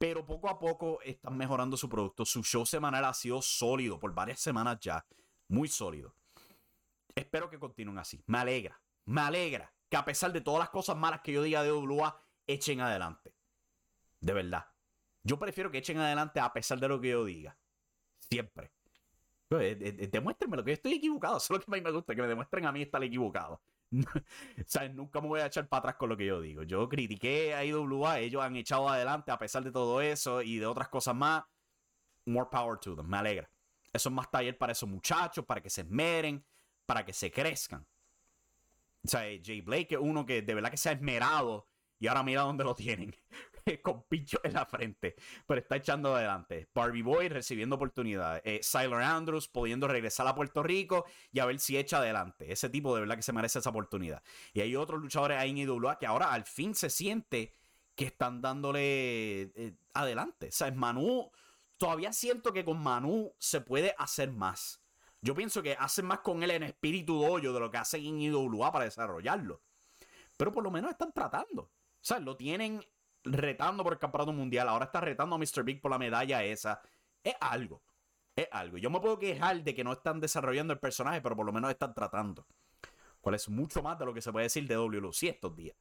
[0.02, 2.24] Pero poco a poco están mejorando su producto.
[2.24, 5.06] Su show semanal ha sido sólido por varias semanas ya.
[5.46, 6.16] Muy sólido.
[7.14, 8.20] Espero que continúen así.
[8.26, 8.82] Me alegra.
[9.04, 12.20] Me alegra que a pesar de todas las cosas malas que yo diga de WA,
[12.48, 13.32] echen adelante.
[14.18, 14.66] De verdad.
[15.22, 17.56] Yo prefiero que echen adelante a pesar de lo que yo diga.
[18.28, 18.72] Siempre.
[19.50, 21.36] Eh, eh, eh, demuéstrenme lo que yo estoy equivocado.
[21.38, 23.62] Eso es lo que me gusta, que me demuestren a mí estar equivocado.
[24.80, 26.62] o nunca me voy a echar para atrás con lo que yo digo.
[26.62, 30.66] Yo critiqué a IWA, ellos han echado adelante a pesar de todo eso y de
[30.66, 31.44] otras cosas más.
[32.24, 33.50] More power to them, me alegra.
[33.92, 36.44] Eso es más taller para esos muchachos, para que se esmeren,
[36.86, 37.86] para que se crezcan.
[39.04, 42.22] O sea, Jay Blake es uno que de verdad que se ha esmerado y ahora
[42.22, 43.14] mira dónde lo tienen.
[43.82, 45.14] con pincho en la frente,
[45.46, 46.68] pero está echando adelante.
[46.74, 48.42] Barbie Boy recibiendo oportunidades.
[48.44, 48.60] Eh,
[49.02, 52.50] Andrews pudiendo regresar a Puerto Rico y a ver si echa adelante.
[52.50, 54.22] Ese tipo de verdad que se merece esa oportunidad.
[54.52, 57.52] Y hay otros luchadores ahí en IWA que ahora al fin se siente
[57.94, 60.48] que están dándole eh, adelante.
[60.48, 61.30] O sea, es Manu.
[61.78, 64.80] Todavía siento que con Manu se puede hacer más.
[65.20, 68.20] Yo pienso que hacen más con él en espíritu doyo de lo que hacen en
[68.20, 69.62] IWA para desarrollarlo.
[70.36, 71.62] Pero por lo menos están tratando.
[71.62, 72.84] O sea, lo tienen
[73.24, 75.62] retando por el campeonato mundial, ahora está retando a Mr.
[75.62, 76.80] Big por la medalla esa.
[77.22, 77.82] Es algo.
[78.34, 78.78] Es algo.
[78.78, 81.70] Yo me puedo quejar de que no están desarrollando el personaje, pero por lo menos
[81.70, 82.46] están tratando.
[83.20, 85.76] Cuál es mucho más de lo que se puede decir de WLC estos días.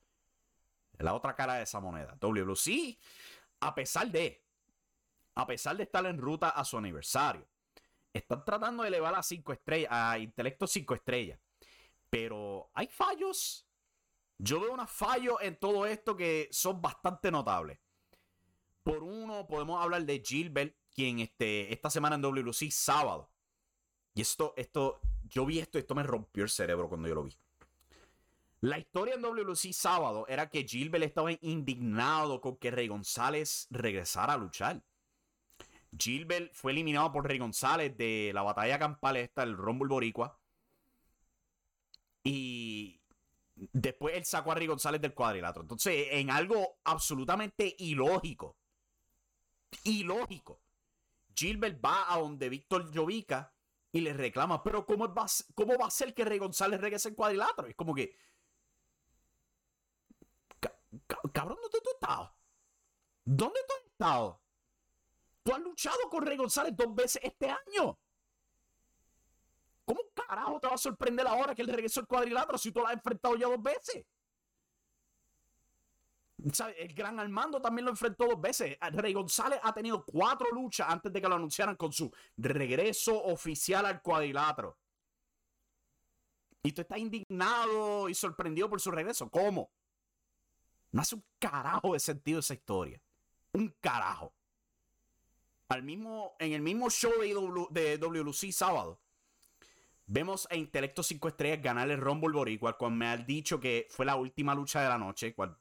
[1.00, 2.16] La otra cara de esa moneda.
[2.20, 3.00] WLC,
[3.62, 4.44] a pesar de,
[5.36, 7.48] a pesar de estar en ruta a su aniversario,
[8.14, 11.40] están tratando de elevar a 5 estrellas, a intelecto 5 estrellas.
[12.10, 13.66] Pero hay fallos
[14.44, 17.80] yo veo unos fallos en todo esto que son bastante notables.
[18.82, 23.30] Por uno, podemos hablar de Gilbert, quien este, esta semana en WLC, sábado.
[24.16, 25.00] Y esto, esto,
[25.30, 27.38] yo vi esto esto me rompió el cerebro cuando yo lo vi.
[28.62, 34.34] La historia en WLC sábado era que Gilbert estaba indignado con que Rey González regresara
[34.34, 34.84] a luchar.
[35.96, 40.40] Gilbert fue eliminado por Rey González de la batalla campal esta, el Rumble Boricua.
[42.24, 43.01] Y
[43.74, 45.62] Después él sacó a Rick González del cuadrilátero.
[45.62, 48.58] Entonces, en algo absolutamente ilógico.
[49.84, 50.62] Ilógico.
[51.36, 53.54] Gilbert va a donde Víctor Llovica
[53.92, 57.16] y le reclama, pero ¿cómo va, ¿cómo va a ser que Rey González regrese al
[57.16, 57.68] cuadrilátero?
[57.68, 58.18] Es como que...
[61.32, 62.36] Cabrón, ¿dónde tú has estado?
[63.24, 64.42] ¿Dónde tú has estado?
[65.44, 68.00] Tú has luchado con Rey González dos veces este año.
[69.92, 72.88] ¿Cómo carajo te va a sorprender ahora que él regresó al cuadrilátero si tú lo
[72.88, 74.06] has enfrentado ya dos veces?
[76.78, 78.78] El gran Armando también lo enfrentó dos veces.
[78.80, 83.86] Rey González ha tenido cuatro luchas antes de que lo anunciaran con su regreso oficial
[83.86, 84.78] al cuadrilátero.
[86.64, 89.30] Y tú estás indignado y sorprendido por su regreso.
[89.30, 89.74] ¿Cómo?
[90.92, 93.02] No hace un carajo de sentido esa historia.
[93.52, 94.34] Un carajo.
[95.68, 99.02] Al mismo, en el mismo show de, de WLC sábado,
[100.08, 104.06] Vemos a Intelecto 5 Estrellas ganar el Rumble Boricua, cual me ha dicho que fue
[104.06, 105.58] la última lucha de la noche, cual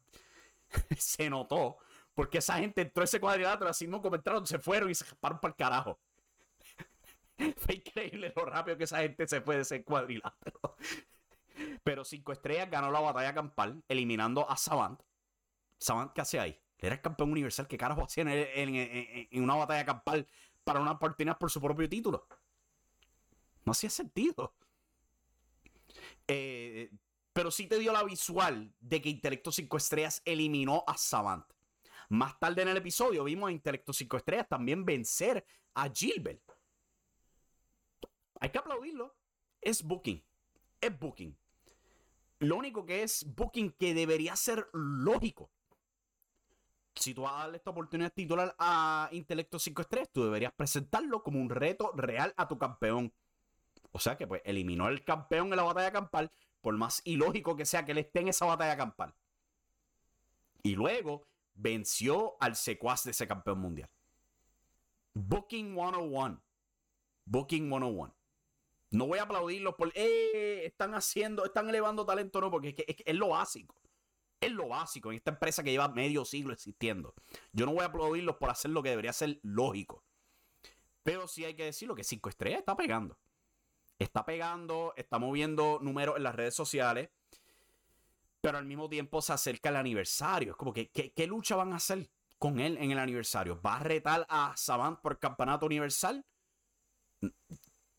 [0.98, 1.78] se notó,
[2.14, 5.52] porque esa gente entró ese cuadrilátero, así mismo comentaron, se fueron y se escaparon para
[5.52, 6.00] el carajo.
[7.56, 10.60] fue increíble lo rápido que esa gente se fue de ese cuadrilátero.
[11.84, 15.00] Pero 5 Estrellas ganó la batalla campal, eliminando a Savant.
[15.78, 16.60] Savant, ¿qué hace ahí?
[16.78, 17.68] Era el campeón universal.
[17.68, 20.26] ¿Qué carajo hacía en, en una batalla campal
[20.64, 22.26] para una oportunidad por su propio título?
[23.64, 24.54] No hacía sentido.
[26.26, 26.90] Eh,
[27.32, 31.44] pero sí te dio la visual de que Intelecto 5 Estrellas eliminó a Savant.
[32.08, 35.44] Más tarde en el episodio vimos a Intelecto 5 Estrellas también vencer
[35.74, 36.42] a Gilbert.
[38.40, 39.14] Hay que aplaudirlo.
[39.60, 40.24] Es booking.
[40.80, 41.36] Es booking.
[42.40, 45.50] Lo único que es booking que debería ser lógico.
[46.94, 51.22] Si tú vas a darle esta oportunidad titular a Intelecto 5 Estrellas, tú deberías presentarlo
[51.22, 53.12] como un reto real a tu campeón.
[53.92, 56.30] O sea que pues eliminó al campeón en la batalla campal,
[56.60, 59.14] por más ilógico que sea que él esté en esa batalla campal.
[60.62, 63.90] Y luego venció al secuaz de ese campeón mundial.
[65.14, 66.40] Booking 101.
[67.24, 68.14] Booking 101.
[68.92, 73.14] No voy a aplaudirlos por, eh, están haciendo, están elevando talento, no, porque es, es
[73.14, 73.76] lo básico.
[74.40, 77.14] Es lo básico en esta empresa que lleva medio siglo existiendo.
[77.52, 80.04] Yo no voy a aplaudirlos por hacer lo que debería ser lógico.
[81.02, 83.18] Pero sí hay que decirlo que 5 estrellas está pegando
[84.00, 87.10] está pegando, está moviendo números en las redes sociales,
[88.40, 90.52] pero al mismo tiempo se acerca el aniversario.
[90.52, 93.60] Es como que, ¿qué, lucha van a hacer con él en el aniversario?
[93.60, 96.24] ¿Va a retar a Savant por campeonato universal?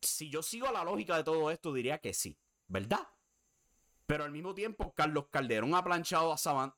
[0.01, 2.37] Si yo sigo la lógica de todo esto, diría que sí,
[2.67, 3.07] ¿verdad?
[4.07, 6.73] Pero al mismo tiempo, Carlos Calderón ha planchado a Savant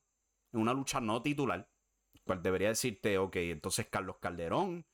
[0.51, 1.67] en una lucha no titular
[2.23, 4.85] cual debería decirte, ok, entonces Carlos Calderón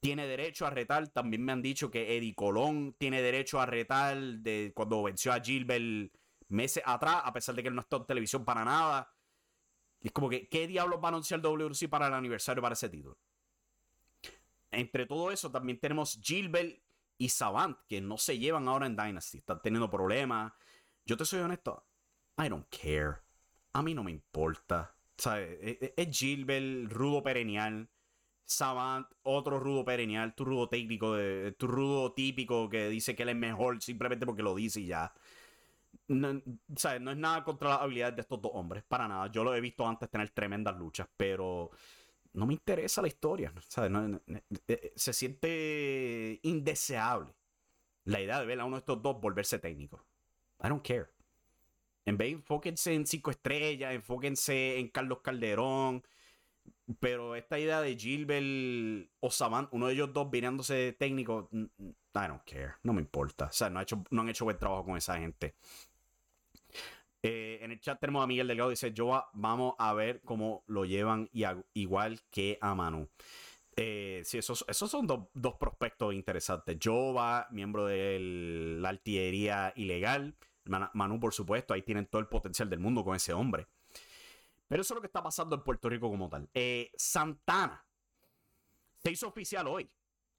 [0.00, 1.08] tiene derecho a retar.
[1.08, 5.40] También me han dicho que Eddie Colón tiene derecho a retar de cuando venció a
[5.40, 6.12] Gilbert
[6.48, 9.12] meses atrás, a pesar de que él no está en televisión para nada.
[10.00, 13.18] es como que, ¿qué diablos va a anunciar WC para el aniversario para ese título?
[14.70, 16.82] Entre todo eso, también tenemos Gilbert
[17.16, 19.38] y Savant, que no se llevan ahora en Dynasty.
[19.38, 20.52] Están teniendo problemas.
[21.04, 21.84] Yo te soy honesto.
[22.38, 23.16] I don't care.
[23.72, 24.94] A mí no me importa.
[25.26, 27.88] E, e, es Gilbert, rudo perennial.
[28.48, 31.16] Savant, otro rudo perennial, tu rudo técnico,
[31.58, 35.12] tu rudo típico que dice que él es mejor simplemente porque lo dice y ya.
[36.08, 36.40] No,
[36.74, 37.02] ¿sabes?
[37.02, 39.30] no es nada contra las habilidades de estos dos hombres, para nada.
[39.30, 41.70] Yo lo he visto antes tener tremendas luchas, pero
[42.32, 43.52] no me interesa la historia.
[43.76, 47.34] Eh, eh, se siente indeseable
[48.04, 50.02] la idea de ver a uno de estos dos volverse técnico.
[50.64, 51.10] I don't care.
[52.06, 56.02] En vez, enfóquense en cinco estrellas, enfóquense en Carlos Calderón.
[57.00, 62.42] Pero esta idea de Gilbert o Savant, uno de ellos dos virándose técnico, I don't
[62.44, 62.74] care.
[62.82, 63.46] No me importa.
[63.46, 65.54] O sea, no, hecho, no han hecho buen trabajo con esa gente.
[67.22, 70.84] Eh, en el chat tenemos a Miguel Delgado, dice, yo vamos a ver cómo lo
[70.84, 71.28] llevan
[71.74, 73.08] igual que a Manu.
[73.76, 76.76] Eh, sí, esos, esos son dos prospectos interesantes.
[76.82, 78.18] Jova, miembro de
[78.80, 80.36] la artillería ilegal.
[80.64, 83.66] Manu, por supuesto, ahí tienen todo el potencial del mundo con ese hombre.
[84.68, 86.48] Pero eso es lo que está pasando en Puerto Rico como tal.
[86.54, 87.84] Eh, Santana.
[89.02, 89.90] Se hizo oficial hoy.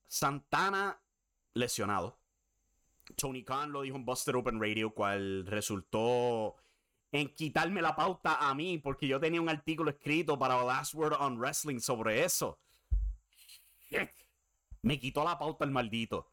[0.08, 1.02] Santana
[1.56, 2.20] lesionado.
[3.16, 6.56] Tony Khan lo dijo en Buster Open Radio, cual resultó
[7.12, 11.16] en quitarme la pauta a mí, porque yo tenía un artículo escrito para Last Word
[11.20, 12.60] on Wrestling sobre eso.
[14.84, 16.32] Me quitó la pauta el maldito.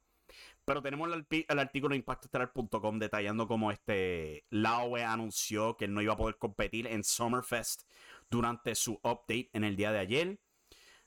[0.67, 6.15] Pero tenemos el, artículo en impactoestelar.com detallando cómo este Laue anunció que él no iba
[6.15, 7.85] a poder competir en Summerfest
[8.29, 10.41] durante su update en el día de ayer.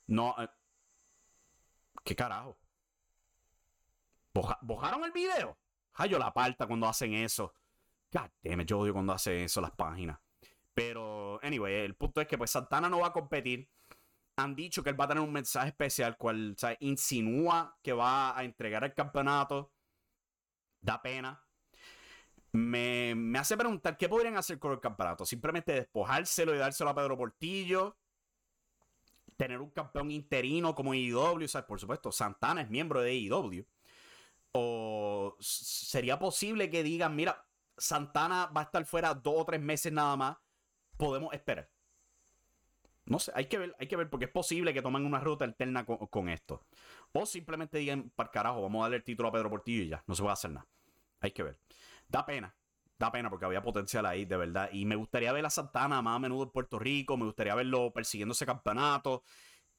[0.08, 0.34] No.
[0.40, 0.48] Eh,
[2.06, 2.58] ¿Qué carajo?
[4.62, 5.58] ¿Bojaron el video?
[5.96, 7.54] Hallo la palta cuando hacen eso.
[8.14, 10.20] God damn yo odio cuando hace eso las páginas.
[10.74, 13.70] Pero, anyway, el punto es que pues Santana no va a competir.
[14.40, 18.44] Han dicho que él va a tener un mensaje especial, cual insinúa que va a
[18.44, 19.74] entregar el campeonato.
[20.82, 21.44] Da pena.
[22.54, 25.26] Me, me, hace preguntar qué podrían hacer con el campeonato.
[25.26, 27.98] Simplemente despojárselo y dárselo a Pedro Portillo.
[29.36, 31.46] Tener un campeón interino como IW.
[31.46, 33.66] O por supuesto, Santana es miembro de IW.
[34.54, 37.46] O sería posible que digan, mira,
[37.78, 40.38] Santana va a estar fuera dos o tres meses nada más.
[40.98, 41.70] Podemos esperar.
[43.10, 45.44] No sé, hay que ver, hay que ver, porque es posible que tomen una ruta
[45.44, 46.64] alterna con, esto.
[47.12, 50.04] O simplemente digan, para carajo, vamos a darle el título a Pedro Portillo y ya,
[50.06, 50.68] no se va a hacer nada.
[51.20, 51.60] Hay que ver.
[52.08, 52.56] Da pena,
[53.00, 54.70] da pena porque había potencial ahí, de verdad.
[54.72, 57.92] Y me gustaría ver a Santana más a menudo en Puerto Rico, me gustaría verlo
[57.92, 59.24] persiguiendo ese campeonato,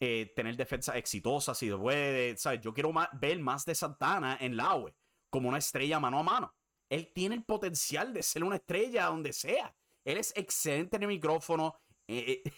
[0.01, 2.37] eh, tener defensa exitosa si puede.
[2.37, 2.61] ¿sabes?
[2.61, 4.93] Yo quiero ver más de Santana en la UE,
[5.31, 6.53] como una estrella mano a mano.
[6.89, 9.73] Él tiene el potencial de ser una estrella donde sea.
[10.05, 11.77] Él es excelente en el micrófono
[12.09, 12.53] eh, eh,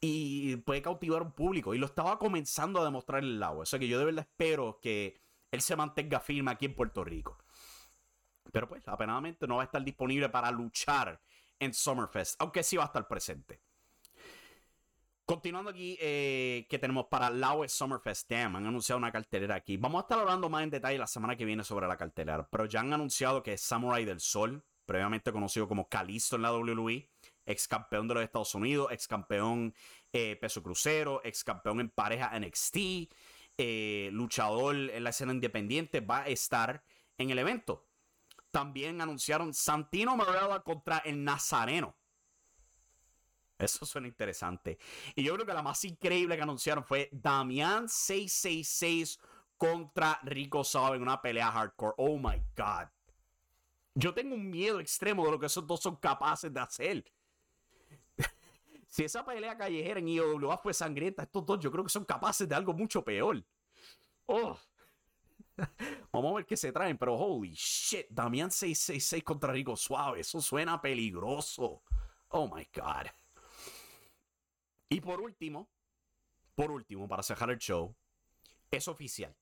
[0.00, 1.74] y puede cautivar un público.
[1.74, 3.62] Y lo estaba comenzando a demostrar el agua.
[3.62, 5.20] O sea que yo de verdad espero que
[5.50, 7.38] él se mantenga firme aquí en Puerto Rico.
[8.52, 11.20] Pero pues, apenadamente no va a estar disponible para luchar
[11.58, 13.60] en Summerfest, aunque sí va a estar presente.
[15.24, 19.76] Continuando aquí, eh, que tenemos para Laue Summerfest Damn, han anunciado una cartelera aquí.
[19.76, 22.66] Vamos a estar hablando más en detalle la semana que viene sobre la cartelera, pero
[22.66, 27.10] ya han anunciado que Samurai del Sol, previamente conocido como Calisto en la WWE,
[27.46, 29.74] ex campeón de los Estados Unidos, ex campeón
[30.12, 32.76] eh, peso crucero, ex campeón en pareja NXT,
[33.58, 36.82] eh, luchador en la escena independiente, va a estar
[37.16, 37.86] en el evento.
[38.50, 41.96] También anunciaron Santino Marella contra el Nazareno.
[43.58, 44.78] Eso suena interesante.
[45.14, 49.18] Y yo creo que la más increíble que anunciaron fue Damián 666
[49.56, 51.94] contra Rico Sabe en una pelea hardcore.
[51.96, 52.88] Oh my God.
[53.94, 57.12] Yo tengo un miedo extremo de lo que esos dos son capaces de hacer.
[58.96, 62.48] Si esa pelea callejera en IWA fue sangrienta, estos dos yo creo que son capaces
[62.48, 63.44] de algo mucho peor.
[64.24, 64.58] Oh.
[66.12, 70.40] Vamos a ver qué se traen, pero holy shit, Damián 666 contra Rico Suave, eso
[70.40, 71.82] suena peligroso.
[72.28, 73.08] Oh my God.
[74.88, 75.68] Y por último,
[76.54, 77.94] por último, para cerrar el show,
[78.70, 79.36] es oficial.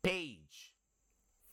[0.00, 0.74] Paige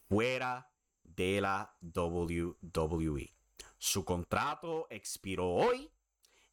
[0.08, 0.68] fuera
[1.04, 3.32] de la WWE.
[3.78, 5.92] Su contrato expiró hoy.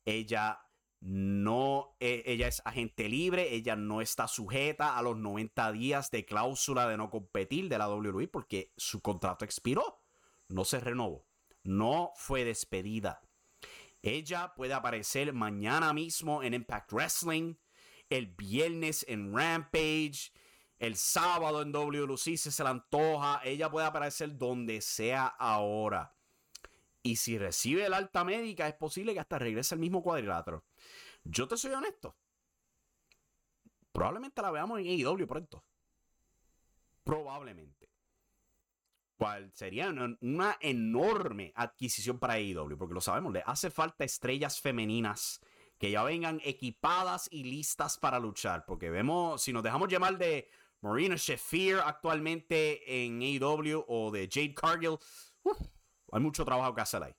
[0.06, 0.62] Ella
[1.00, 6.24] no, e, ella es agente libre, ella no está sujeta a los 90 días de
[6.24, 10.02] cláusula de no competir de la WWE porque su contrato expiró,
[10.48, 11.26] no se renovó,
[11.62, 13.20] no fue despedida.
[14.00, 17.56] Ella puede aparecer mañana mismo en Impact Wrestling,
[18.08, 20.32] el viernes en Rampage,
[20.78, 23.40] el sábado en WLC si se le antoja.
[23.44, 26.15] Ella puede aparecer donde sea ahora.
[27.06, 30.64] Y si recibe el alta médica, es posible que hasta regrese al mismo cuadrilátero.
[31.22, 32.16] Yo te soy honesto.
[33.92, 35.64] Probablemente la veamos en AEW pronto.
[37.04, 37.88] Probablemente.
[39.16, 39.88] Cual sería
[40.20, 45.40] una, enorme adquisición para AEW, porque lo sabemos, le hace falta estrellas femeninas
[45.78, 48.64] que ya vengan equipadas y listas para luchar.
[48.66, 50.50] Porque vemos, si nos dejamos llamar de
[50.80, 54.98] Marina Shafir actualmente en AEW o de Jade Cargill,
[56.12, 57.14] hay mucho trabajo que hacer ahí.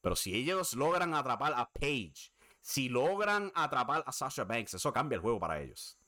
[0.00, 5.16] Pero si ellos logran atrapar a Paige, si logran atrapar a Sasha Banks, eso cambia
[5.16, 5.98] el juego para ellos.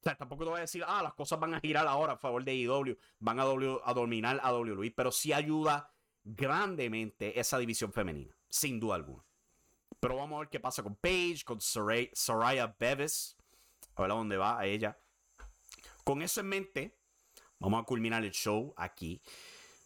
[0.00, 2.16] O sea, tampoco te voy a decir, ah, las cosas van a girar ahora a
[2.16, 5.92] favor de AEW, van a, a dominar a WWE, pero sí ayuda
[6.24, 9.24] grandemente esa división femenina, sin duda alguna.
[10.00, 13.36] Pero vamos a ver qué pasa con Paige, con Soraya Bevis.
[13.94, 14.98] A ver a dónde va a ella.
[16.02, 16.98] Con eso en mente,
[17.60, 19.22] vamos a culminar el show aquí.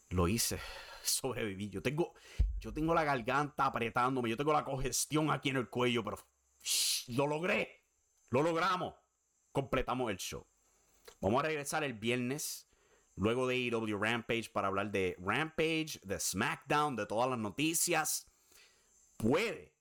[0.09, 0.59] Lo hice,
[1.11, 1.71] sobreviví.
[1.71, 2.15] Yo tengo,
[2.61, 6.19] yo tengo la garganta apretándome, yo tengo la congestión aquí en el cuello, pero
[7.09, 7.83] lo logré.
[8.31, 8.95] Lo logramos
[9.57, 10.47] completamos el show.
[11.19, 12.69] Vamos a regresar el viernes,
[13.15, 18.31] luego de AEW Rampage, para hablar de Rampage, de SmackDown, de todas las noticias.
[19.17, 19.73] Puede,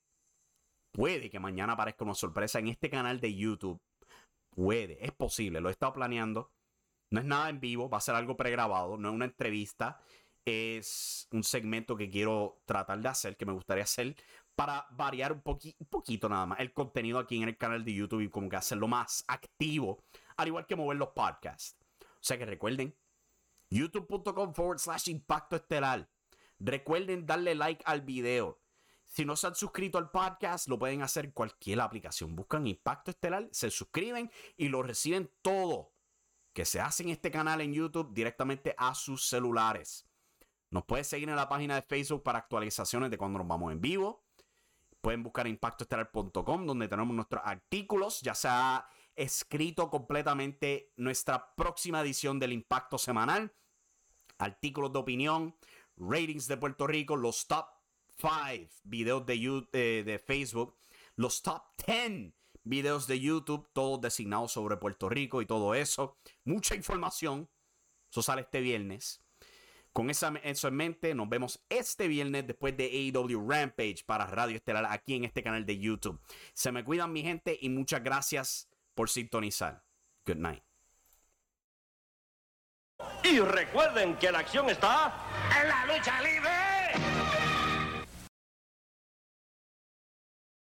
[0.93, 3.81] puede que mañana aparezca una sorpresa en este canal de YouTube.
[4.49, 6.53] Puede, es posible, lo he estado planeando.
[7.09, 10.01] No es nada en vivo, va a ser algo pregrabado, no es una entrevista.
[10.45, 14.15] Es un segmento que quiero tratar de hacer, que me gustaría hacer
[14.55, 18.21] para variar un, un, poquito nada más el contenido aquí en el canal de YouTube
[18.21, 20.03] y como que hacerlo más activo,
[20.37, 21.77] al igual que mover los podcasts.
[22.01, 22.95] O sea que recuerden,
[23.69, 26.09] youtube.com forward slash impacto estelar.
[26.59, 28.61] Recuerden darle like al video.
[29.05, 32.35] Si no se han suscrito al podcast, lo pueden hacer en cualquier aplicación.
[32.35, 35.93] Buscan Impacto Estelar, se suscriben y lo reciben todo
[36.53, 40.07] que se hace en este canal en YouTube directamente a sus celulares.
[40.69, 43.81] Nos pueden seguir en la página de Facebook para actualizaciones de cuando nos vamos en
[43.81, 44.25] vivo.
[45.01, 48.21] Pueden buscar impactoestelar.com donde tenemos nuestros artículos.
[48.21, 53.53] Ya se ha escrito completamente nuestra próxima edición del Impacto Semanal.
[54.37, 55.55] Artículos de opinión,
[55.95, 57.67] ratings de Puerto Rico, los top
[58.17, 60.77] 5 videos de, eh, de Facebook,
[61.15, 66.17] los top 10 videos de YouTube, todos designados sobre Puerto Rico y todo eso.
[66.43, 67.49] Mucha información.
[68.09, 69.24] Eso sale este viernes.
[69.95, 74.85] Con eso en mente, nos vemos este viernes después de AEW Rampage para Radio Estelar
[74.89, 76.19] aquí en este canal de YouTube.
[76.53, 79.85] Se me cuidan mi gente y muchas gracias por sintonizar.
[80.25, 80.63] Good night.
[83.23, 85.13] Y recuerden que la acción está
[85.61, 86.64] en la lucha libre.